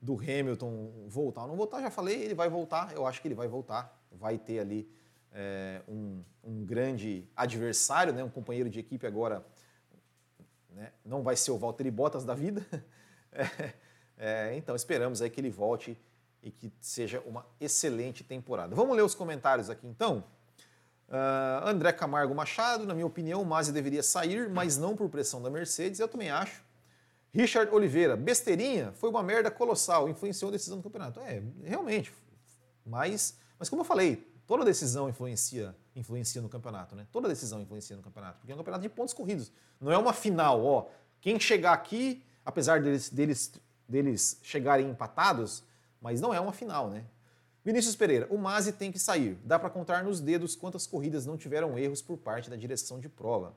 [0.00, 1.80] do Hamilton voltar ou não voltar.
[1.80, 2.92] Já falei, ele vai voltar.
[2.92, 3.98] Eu acho que ele vai voltar.
[4.12, 4.90] Vai ter ali
[5.32, 9.44] é, um, um, grande adversário, né, um companheiro de equipe agora.
[10.70, 12.66] Né, não vai ser o Valtteri Bottas da vida.
[13.30, 13.74] É,
[14.16, 15.96] é, então esperamos aí que ele volte
[16.42, 18.74] e que seja uma excelente temporada.
[18.74, 20.24] Vamos ler os comentários aqui então.
[21.08, 25.40] Uh, André Camargo Machado, na minha opinião, o Mazzi deveria sair, mas não por pressão
[25.40, 26.62] da Mercedes, eu também acho.
[27.32, 31.20] Richard Oliveira, besteirinha, foi uma merda colossal, influenciou a decisão do campeonato.
[31.20, 32.12] É, realmente,
[32.84, 37.06] mas, mas como eu falei, toda decisão influencia, influencia no campeonato, né?
[37.12, 39.52] Toda decisão influencia no campeonato, porque é um campeonato de pontos corridos.
[39.80, 40.86] Não é uma final, ó.
[41.20, 43.52] Quem chegar aqui, apesar deles, deles,
[43.88, 45.62] deles chegarem empatados,
[46.00, 47.04] mas não é uma final, né?
[47.64, 49.34] Vinícius Pereira, o Mazzi tem que sair.
[49.44, 53.08] Dá para contar nos dedos quantas corridas não tiveram erros por parte da direção de
[53.08, 53.54] prova.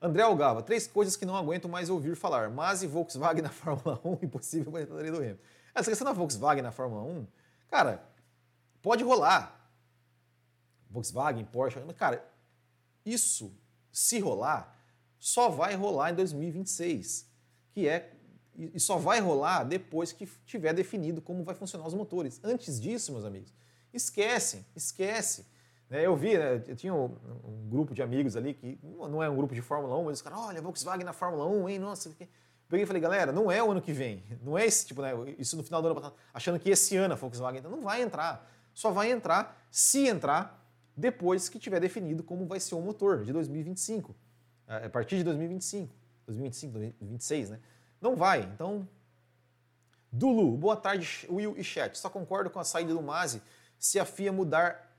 [0.00, 2.48] André Algava, três coisas que não aguento mais ouvir falar.
[2.48, 5.42] Mazzi, Volkswagen na Fórmula 1, impossível aguentaria do Hamilton.
[5.74, 7.26] Essa questão da Volkswagen na Fórmula 1,
[7.68, 8.02] cara,
[8.80, 9.70] pode rolar.
[10.88, 12.24] Volkswagen, Porsche, mas, cara,
[13.04, 13.54] isso,
[13.92, 14.76] se rolar,
[15.18, 17.30] só vai rolar em 2026,
[17.72, 18.16] que é
[18.74, 22.40] e só vai rolar depois que tiver definido como vai funcionar os motores.
[22.44, 23.54] Antes disso, meus amigos,
[23.92, 25.46] esquecem, esquece.
[25.88, 29.28] Né, eu vi, né, eu tinha um, um, grupo de amigos ali que não é
[29.28, 32.10] um grupo de Fórmula 1, mas os caras, olha, Volkswagen na Fórmula 1, hein, nossa.
[32.68, 35.12] Peguei e falei, galera, não é o ano que vem, não é esse tipo, né?
[35.36, 38.02] Isso no final do ano passado, achando que esse ano a Volkswagen então não vai
[38.02, 38.48] entrar.
[38.72, 40.60] Só vai entrar, se entrar,
[40.96, 44.14] depois que tiver definido como vai ser o motor de 2025.
[44.68, 45.92] A partir de 2025.
[46.26, 47.60] 2025, 2026, né?
[48.00, 48.42] Não vai.
[48.42, 48.88] Então,
[50.12, 51.96] Dulu, boa tarde, Will e chat.
[51.96, 53.40] Só concordo com a saída do Mazi
[53.78, 54.90] se a FIA mudar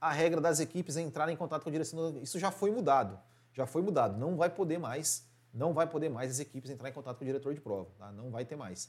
[0.00, 2.20] a regra das equipes entrarem em contato com a direção.
[2.22, 3.18] Isso já foi mudado.
[3.52, 4.16] Já foi mudado.
[4.16, 7.26] Não vai poder mais, não vai poder mais as equipes entrar em contato com o
[7.26, 7.90] diretor de prova.
[7.98, 8.12] Tá?
[8.12, 8.88] Não vai ter mais.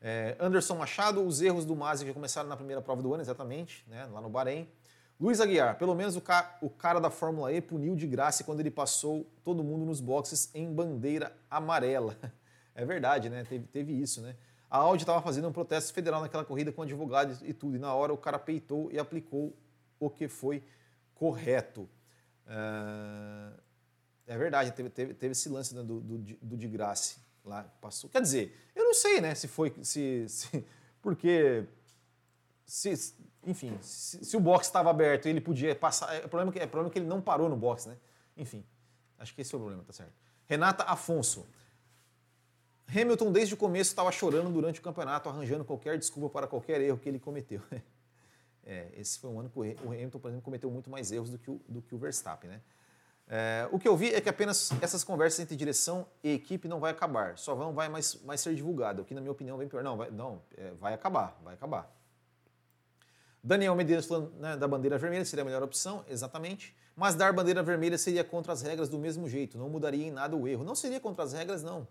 [0.00, 3.84] É, Anderson Machado, os erros do Mazi já começaram na primeira prova do ano, exatamente,
[3.88, 4.68] né, lá no Bahrein.
[5.18, 8.60] Luiz Aguiar, pelo menos o, ca o cara da Fórmula E puniu de graça quando
[8.60, 12.16] ele passou todo mundo nos boxes em bandeira amarela.
[12.78, 13.42] É verdade, né?
[13.42, 14.36] Teve, teve isso, né?
[14.70, 17.92] A Audi estava fazendo um protesto federal naquela corrida com advogados e tudo, e na
[17.92, 19.52] hora o cara peitou e aplicou
[19.98, 20.62] o que foi
[21.12, 21.88] correto.
[24.28, 28.08] É verdade, teve, teve, teve esse lance né, do, do, do de graça lá, passou.
[28.10, 30.64] Quer dizer, eu não sei, né, se foi, se, se
[31.02, 31.64] porque,
[32.64, 32.92] se,
[33.44, 36.92] enfim, se, se o box estava aberto ele podia passar, é problema, que, é problema
[36.92, 37.96] que ele não parou no box, né?
[38.36, 38.64] Enfim,
[39.18, 40.12] acho que esse foi o problema, tá certo.
[40.46, 41.44] Renata Afonso,
[42.88, 46.98] Hamilton, desde o começo, estava chorando durante o campeonato, arranjando qualquer desculpa para qualquer erro
[46.98, 47.60] que ele cometeu.
[48.70, 51.38] É, esse foi um ano que o Hamilton, por exemplo, cometeu muito mais erros do
[51.38, 52.50] que o, do que o Verstappen.
[52.50, 52.60] Né?
[53.26, 56.78] É, o que eu vi é que apenas essas conversas entre direção e equipe não
[56.78, 59.66] vai acabar, só vão vai mais, mais ser divulgado, o que na minha opinião vem
[59.66, 59.82] pior.
[59.82, 61.90] Não, vai, não é, vai acabar, vai acabar.
[63.42, 66.76] Daniel Medeiros falando né, da bandeira vermelha seria a melhor opção, exatamente.
[66.94, 70.36] Mas dar bandeira vermelha seria contra as regras do mesmo jeito, não mudaria em nada
[70.36, 70.62] o erro.
[70.62, 71.88] Não seria contra as regras, não.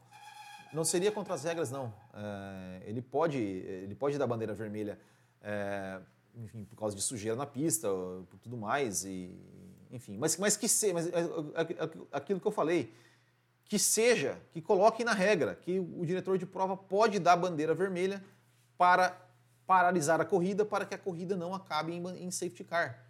[0.74, 1.94] Não seria contra as regras, não.
[2.14, 5.00] É, ele, pode, ele pode dar bandeira vermelha,
[5.42, 6.00] é,
[6.36, 7.88] enfim, por causa de sujeira na pista,
[8.30, 9.36] por tudo mais, e,
[9.92, 10.18] enfim.
[10.18, 12.94] Mas, mas que seja, mas é, é, é, aquilo que eu falei,
[13.66, 18.24] que seja, que coloque na regra, que o diretor de prova pode dar bandeira vermelha
[18.78, 19.18] para
[19.66, 23.06] paralisar a corrida, para que a corrida não acabe em, em safety car.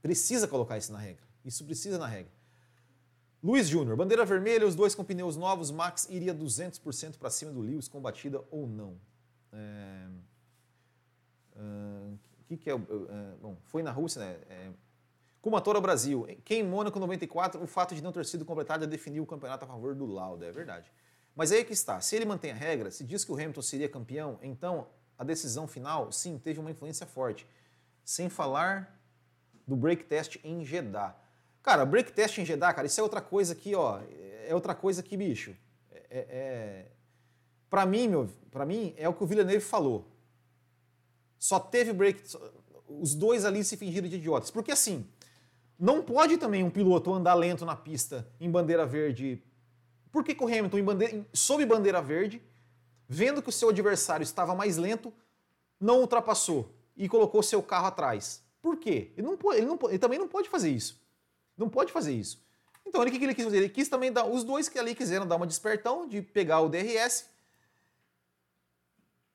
[0.00, 1.22] Precisa colocar isso na regra.
[1.44, 2.32] Isso precisa na regra.
[3.42, 7.60] Luiz Júnior, bandeira vermelha, os dois com pneus novos, Max iria 200% para cima do
[7.60, 8.96] Lewis com batida ou não?
[9.52, 10.06] É...
[11.56, 12.80] Uh, que, que é, uh,
[13.40, 14.38] bom, foi na Rússia, né?
[14.48, 14.70] É...
[15.40, 16.24] Kumatora Brasil.
[16.44, 19.68] Quem em Mônaco 94, o fato de não ter sido completado definiu o campeonato a
[19.68, 20.92] favor do Lauda, é verdade.
[21.34, 23.62] Mas aí é que está, se ele mantém a regra, se diz que o Hamilton
[23.62, 24.86] seria campeão, então
[25.18, 27.44] a decisão final, sim, teve uma influência forte.
[28.04, 29.00] Sem falar
[29.66, 31.16] do break test em Jeddah.
[31.62, 34.00] Cara, break test em Jeddah, cara, isso é outra coisa que, ó,
[34.46, 35.56] é outra coisa que, bicho,
[35.90, 36.86] é, é,
[37.70, 40.06] Para mim, meu, para mim é o que o Villeneuve falou.
[41.38, 42.22] Só teve break,
[42.86, 44.50] os dois ali se fingiram de idiotas.
[44.50, 45.06] Porque assim,
[45.78, 49.42] não pode também um piloto andar lento na pista em bandeira verde.
[50.12, 52.42] Por que, que o Hamilton, em bandeira, sob bandeira verde,
[53.08, 55.12] vendo que o seu adversário estava mais lento,
[55.80, 58.44] não ultrapassou e colocou seu carro atrás?
[58.60, 59.12] Por quê?
[59.16, 61.01] Ele, não, ele, não, ele também não pode fazer isso.
[61.62, 62.42] Não pode fazer isso.
[62.84, 63.58] Então, o que, que ele quis fazer?
[63.58, 64.24] Ele quis também dar.
[64.26, 67.26] Os dois que ali quiseram dar uma despertão de pegar o DRS.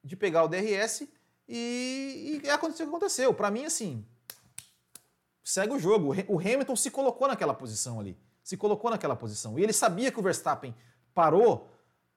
[0.03, 1.07] De pegar o DRS
[1.47, 3.33] e, e aconteceu o que aconteceu.
[3.33, 4.05] Para mim, assim,
[5.41, 6.13] segue o jogo.
[6.27, 8.17] O Hamilton se colocou naquela posição ali.
[8.43, 9.57] Se colocou naquela posição.
[9.57, 10.75] E ele sabia que o Verstappen
[11.13, 11.71] parou,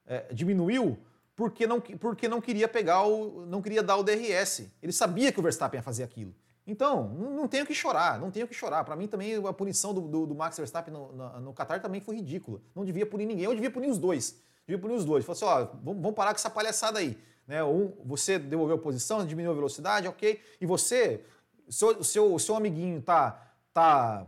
[0.04, 0.98] é, diminuiu,
[1.36, 3.46] porque não, porque não queria pegar o.
[3.46, 4.64] não queria dar o DRS.
[4.82, 6.34] Ele sabia que o Verstappen ia fazer aquilo.
[6.66, 8.84] Então, não, tenho que chorar, não tenho que chorar.
[8.84, 12.00] Para mim também a punição do, do, do Max Verstappen no, no, no, Qatar também
[12.00, 12.60] foi ridícula.
[12.74, 14.40] Não devia punir ninguém, eu devia punir os dois.
[14.66, 15.24] Devia punir os dois.
[15.24, 17.18] Falei assim, ó, vamos, parar com essa palhaçada aí.
[17.46, 17.64] Né?
[17.64, 20.40] Um, você devolveu a posição, diminuiu a velocidade, ok.
[20.60, 21.24] E você,
[21.68, 24.26] seu, seu, seu amiguinho tá, tá,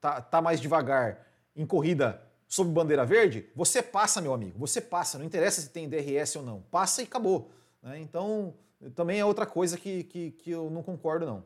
[0.00, 2.22] tá, tá mais devagar em corrida
[2.54, 4.58] sob bandeira verde, você passa, meu amigo.
[4.60, 6.62] Você passa, não interessa se tem DRS ou não.
[6.70, 7.50] Passa e acabou.
[7.82, 7.98] Né?
[7.98, 8.54] Então,
[8.94, 11.44] também é outra coisa que, que, que eu não concordo, não.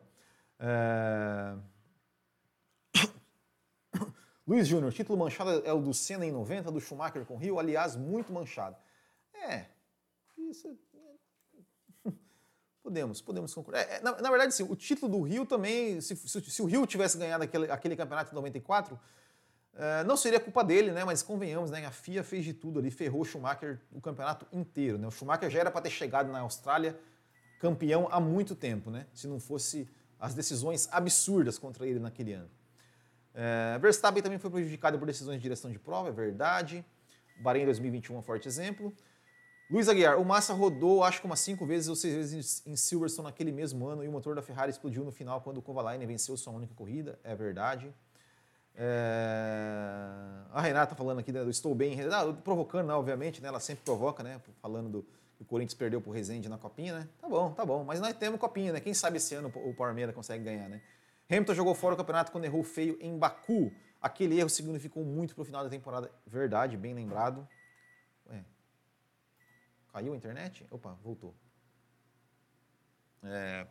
[0.59, 1.55] É...
[4.45, 7.95] Luiz Júnior, título manchado é o do Senna em 90, do Schumacher com Rio, aliás,
[7.95, 8.75] muito manchado.
[9.33, 9.65] É,
[10.37, 12.11] isso é,
[12.83, 13.81] Podemos, podemos concordar.
[13.81, 16.85] É, na, na, verdade, sim, o título do Rio também, se, se, se o Rio
[16.85, 18.99] tivesse ganhado aquele, aquele campeonato de 94,
[19.75, 21.05] é, não seria culpa dele, né?
[21.05, 21.85] Mas convenhamos, né?
[21.85, 24.97] A FIA fez de tudo ali, ferrou o Schumacher o campeonato inteiro.
[24.97, 25.07] Né?
[25.07, 26.99] O Schumacher já era para ter chegado na Austrália
[27.59, 29.05] campeão há muito tempo, né?
[29.13, 29.89] Se não fosse
[30.19, 32.49] as decisões absurdas contra ele naquele ano.
[33.33, 36.83] É, Verstappen também foi prejudicado por decisões de direção de prova, é verdade.
[37.39, 38.93] Bahrein 2021 é um forte exemplo.
[39.69, 43.27] Luiz Aguiar, o Massa rodou acho que umas cinco vezes ou seis vezes em Silverstone
[43.27, 46.35] naquele mesmo ano e o motor da Ferrari explodiu no final quando o Kovalainen venceu
[46.35, 47.93] sua única corrida, é verdade.
[48.75, 50.09] É...
[50.51, 53.83] A Renata falando aqui, né, do estou bem, ah, provocando, né, obviamente, né, ela sempre
[53.83, 55.05] provoca, né, falando do,
[55.39, 57.09] o Corinthians perdeu pro Rezende na copinha, né?
[57.21, 57.83] Tá bom, tá bom.
[57.83, 58.79] Mas nós temos copinha, né?
[58.79, 60.81] Quem sabe esse ano o Palmeiras consegue ganhar, né?
[61.29, 63.71] Hamilton jogou fora o campeonato quando errou feio em Baku.
[64.01, 66.11] Aquele erro significou muito pro final da temporada.
[66.25, 67.47] Verdade, bem lembrado.
[68.29, 68.43] Ué.
[69.93, 70.65] Caiu a internet?
[70.69, 71.33] Opa, voltou.
[73.23, 73.67] É,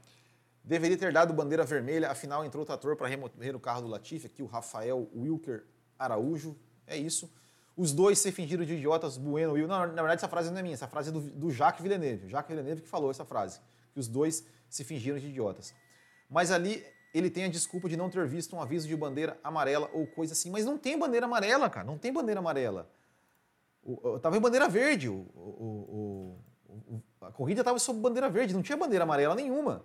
[0.63, 4.27] deveria ter dado bandeira vermelha, afinal entrou o trator para remover o carro do Latifi,
[4.27, 5.67] aqui o Rafael Wilker
[5.99, 6.57] Araújo.
[6.87, 7.31] É isso.
[7.79, 9.69] Os dois se fingiram de idiotas, Bueno e Will.
[9.69, 12.29] Não, na verdade, essa frase não é minha, essa frase é do, do Jacques Villeneuve.
[12.29, 13.61] Jacques Villeneuve que falou essa frase,
[13.95, 15.73] que os dois se fingiram de idiotas.
[16.29, 19.89] Mas ali ele tem a desculpa de não ter visto um aviso de bandeira amarela
[19.95, 20.51] ou coisa assim.
[20.51, 22.91] Mas não tem bandeira amarela, cara, não tem bandeira amarela.
[23.81, 26.39] O, tava em bandeira verde, o, o,
[27.21, 29.85] a corrida estava sob bandeira verde, não tinha bandeira amarela nenhuma.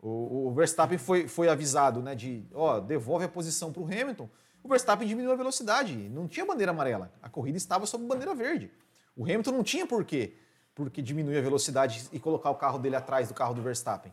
[0.00, 4.30] O, Verstappen foi, foi avisado né, de, ó, devolve a posição para o Hamilton
[4.62, 5.94] o Verstappen diminuiu a velocidade.
[5.94, 7.12] Não tinha bandeira amarela.
[7.22, 8.70] A corrida estava sob bandeira verde.
[9.16, 10.34] O Hamilton não tinha por quê
[10.74, 14.12] porque diminuir a velocidade e colocar o carro dele atrás do carro do Verstappen.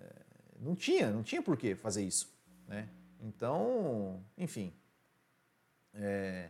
[0.00, 0.10] É,
[0.60, 2.30] não tinha, não tinha por que fazer isso.
[2.68, 2.88] Né?
[3.20, 4.72] Então, enfim.
[5.94, 6.48] É,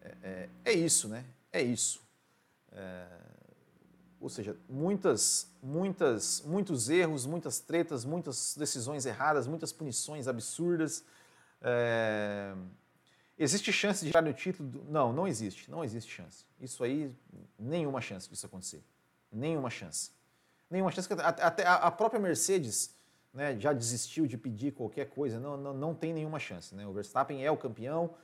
[0.00, 1.24] é, é, é isso, né?
[1.52, 2.00] É isso.
[2.72, 3.06] É,
[4.20, 11.04] ou seja, muitas, muitas, muitos erros, muitas tretas, muitas decisões erradas, muitas punições absurdas.
[11.62, 12.54] É...
[13.38, 14.68] Existe chance de tirar o título?
[14.68, 14.84] Do...
[14.84, 15.70] Não, não existe.
[15.70, 16.44] Não existe chance.
[16.60, 17.10] Isso aí,
[17.58, 18.82] nenhuma chance disso acontecer.
[19.32, 20.10] Nenhuma chance.
[20.70, 21.08] Nenhuma chance.
[21.12, 22.94] Até a própria Mercedes
[23.32, 25.40] né, já desistiu de pedir qualquer coisa.
[25.40, 26.74] Não, não, não tem nenhuma chance.
[26.74, 26.86] Né?
[26.86, 28.14] O Verstappen é o campeão,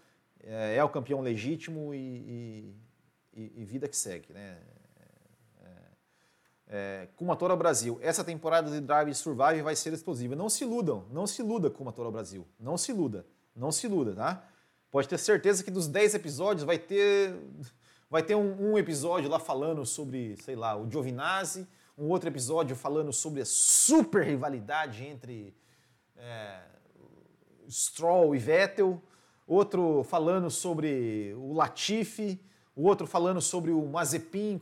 [0.43, 2.75] é, é o campeão legítimo e,
[3.33, 4.33] e, e vida que segue.
[4.33, 4.59] Né?
[6.69, 10.35] É, Kumatora Brasil, essa temporada de Drive Survive vai ser explosiva.
[10.35, 12.47] Não se iludam, não se iluda Kumatora Brasil.
[12.59, 14.45] Não se iluda, não se iluda, tá?
[14.91, 17.35] Pode ter certeza que dos 10 episódios vai ter
[18.09, 21.67] vai ter um, um, episódio lá falando sobre, sei lá, o Giovinazzi,
[21.99, 25.57] um outro episódio falando sobre a super rivalidade entre
[26.17, 26.61] é,
[27.69, 29.03] Stroll e Vettel,
[29.47, 32.41] outro falando sobre o Latifi,
[32.75, 34.61] o outro falando sobre o Mazepin,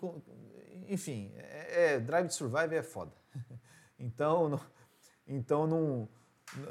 [0.89, 1.33] enfim,
[1.75, 3.13] é, Drive to Survive é foda.
[3.97, 4.61] Então, não,
[5.27, 6.09] então não,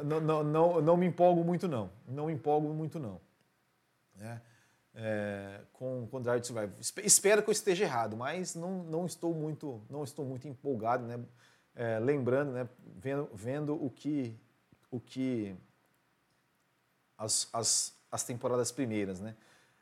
[0.03, 1.89] não, não, não, não me empolgo muito não.
[2.05, 3.19] Não me empolgo muito não.
[4.19, 4.39] É,
[4.93, 6.73] é, com, com Drive to Survive.
[7.03, 11.19] Espero que eu esteja errado, mas não, não, estou, muito, não estou muito empolgado, né?
[11.75, 12.69] É, lembrando, né?
[12.97, 14.37] vendo, vendo o que,
[14.91, 15.55] o que
[17.17, 19.35] as, as, as temporadas primeiras, né?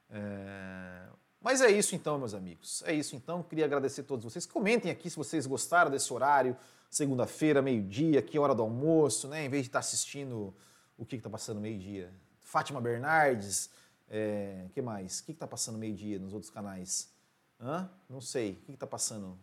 [0.09, 1.07] É,
[1.42, 2.84] Mas é isso então, meus amigos.
[2.86, 3.42] É isso então.
[3.42, 4.46] Queria agradecer a todos vocês.
[4.46, 6.56] Comentem aqui se vocês gostaram desse horário,
[6.89, 9.46] segunda-feira, meio-dia, que hora do almoço, né?
[9.46, 10.54] Em vez de estar assistindo
[10.98, 12.14] o que está passando meio-dia.
[12.42, 13.70] Fátima Bernardes,
[14.10, 15.20] é, que mais?
[15.20, 17.10] O que está passando meio-dia nos outros canais?
[17.60, 17.89] Hã?
[18.08, 18.52] Não sei.
[18.52, 19.38] O que está passando?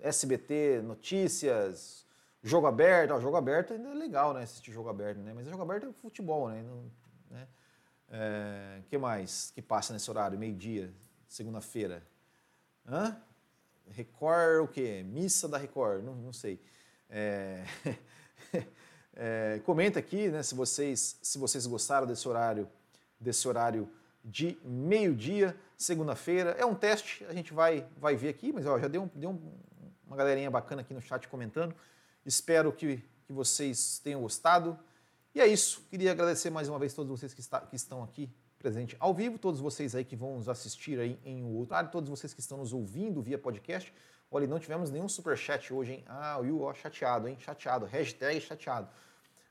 [0.00, 2.04] SBT, notícias,
[2.42, 3.14] jogo aberto.
[3.14, 4.42] Ah, jogo aberto ainda é legal, né?
[4.42, 5.32] Assistir jogo aberto, né?
[5.34, 6.62] Mas jogo aberto é futebol, né?
[6.62, 6.90] Não,
[7.30, 7.48] né?
[8.08, 10.38] É, que mais que passa nesse horário?
[10.38, 10.92] Meio-dia,
[11.28, 12.02] segunda-feira.
[12.86, 13.16] Hã?
[13.88, 15.02] Record o quê?
[15.04, 16.04] Missa da Record?
[16.04, 16.60] Não, não sei.
[17.08, 17.64] É...
[19.14, 22.68] é, comenta aqui, né, se vocês se vocês gostaram desse horário
[23.20, 23.88] desse horário
[24.24, 26.50] de meio-dia, segunda-feira.
[26.58, 29.52] É um teste, a gente vai vai ver aqui, mas ó, já deu, deu um,
[30.06, 31.74] uma galerinha bacana aqui no chat comentando.
[32.24, 34.78] Espero que, que vocês tenham gostado.
[35.34, 35.86] E é isso.
[35.90, 38.28] Queria agradecer mais uma vez a todos vocês que, está, que estão aqui
[38.66, 42.10] presente ao vivo, todos vocês aí que vão nos assistir aí em outro área, todos
[42.10, 43.94] vocês que estão nos ouvindo via podcast.
[44.28, 46.04] Olha, não tivemos nenhum super chat hoje, hein?
[46.08, 47.36] Ah, o Will, ó, chateado, hein?
[47.38, 47.86] Chateado.
[47.86, 48.88] Hashtag chateado.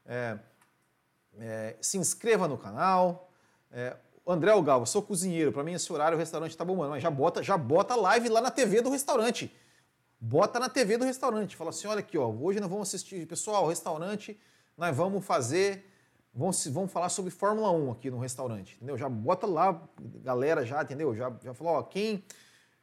[0.05, 0.37] É,
[1.39, 3.31] é, se inscreva no canal.
[3.71, 3.95] É,
[4.27, 5.53] André Algalva, sou cozinheiro.
[5.53, 6.89] Para mim, esse horário o restaurante tá bombando.
[6.89, 9.49] Mas já bota, já bota live lá na TV do restaurante.
[10.19, 11.55] Bota na TV do restaurante.
[11.55, 13.25] Fala assim: olha aqui, ó, hoje nós vamos assistir.
[13.25, 14.37] Pessoal, restaurante,
[14.77, 15.89] nós vamos fazer
[16.35, 18.97] vamos, vamos falar sobre Fórmula 1 aqui no restaurante, entendeu?
[18.97, 19.81] Já bota lá,
[20.21, 21.15] galera, já, entendeu?
[21.15, 22.23] Já, já falou, ó, quem,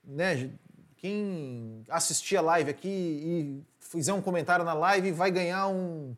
[0.02, 0.50] né,
[0.96, 6.16] quem assistir a live aqui e fizer um comentário na live vai ganhar um,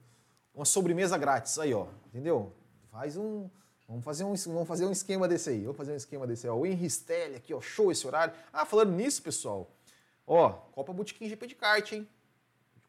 [0.55, 1.59] uma sobremesa grátis.
[1.59, 2.53] Aí, ó, entendeu?
[2.93, 3.51] Faz um.
[3.89, 5.63] Vamos fazer, um, vamos fazer um esquema desse aí.
[5.63, 6.51] Vamos fazer um esquema desse aí.
[6.51, 8.33] Ó, o Henristelli aqui, ó, show esse horário.
[8.53, 9.71] Ah, falando nisso, pessoal,
[10.27, 12.09] ó, Copa Botequim GP de kart, hein?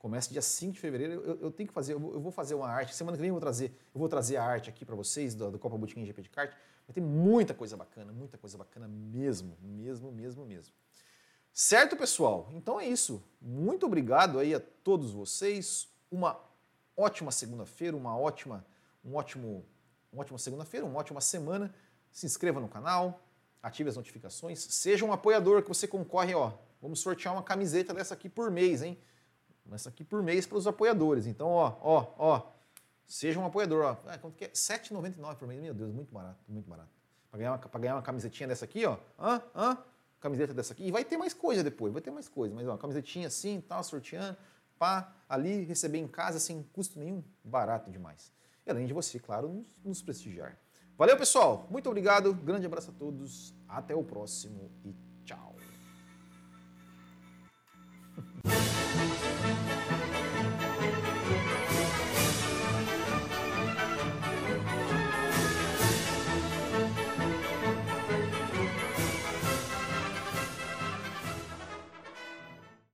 [0.06, 1.14] Começa dia 5 de fevereiro.
[1.14, 2.93] Eu, eu tenho que fazer, eu vou fazer uma arte.
[2.93, 5.49] Semana que vem eu vou trazer, eu vou trazer a arte aqui para vocês do,
[5.49, 6.51] do Copa Botequim GP de Kart.
[6.88, 10.72] Vai ter muita coisa bacana, muita coisa bacana mesmo, mesmo, mesmo, mesmo.
[11.51, 12.51] Certo, pessoal?
[12.53, 13.24] Então é isso.
[13.41, 15.88] Muito obrigado aí a todos vocês.
[16.12, 16.39] Uma
[16.95, 18.64] ótima segunda-feira, uma ótima,
[19.03, 19.66] um ótimo,
[20.14, 21.74] uma ótima segunda-feira, uma ótima semana.
[22.12, 23.26] Se inscreva no canal,
[23.60, 26.53] ative as notificações, seja um apoiador que você concorre, ó.
[26.80, 28.99] Vamos sortear uma camiseta dessa aqui por mês, hein?
[29.66, 31.26] Mas aqui por mês para os apoiadores.
[31.26, 32.51] Então, ó, ó, ó,
[33.07, 33.86] seja um apoiador.
[33.86, 33.97] Ó.
[34.07, 34.47] Ah, quanto que é?
[34.47, 35.61] R$ 7,99 por mês.
[35.61, 36.89] Meu Deus, muito barato, muito barato.
[37.30, 38.97] Para ganhar, uma, ganhar uma camisetinha dessa aqui, ó.
[39.20, 39.41] Hã?
[39.55, 39.78] Hã?
[40.20, 40.88] Camiseta dessa aqui.
[40.88, 42.53] E vai ter mais coisa depois, vai ter mais coisa.
[42.53, 44.38] Mas, ó, camisetinha assim, tal, sorteando,
[44.78, 47.24] pá, ali, receber em casa sem custo nenhum.
[47.43, 48.32] Barato demais.
[48.66, 50.57] E além de você, claro, nos, nos prestigiar.
[50.97, 51.68] Valeu, pessoal.
[51.70, 52.34] Muito obrigado.
[52.34, 53.53] Grande abraço a todos.
[53.68, 54.95] Até o próximo e
[55.26, 55.55] tchau.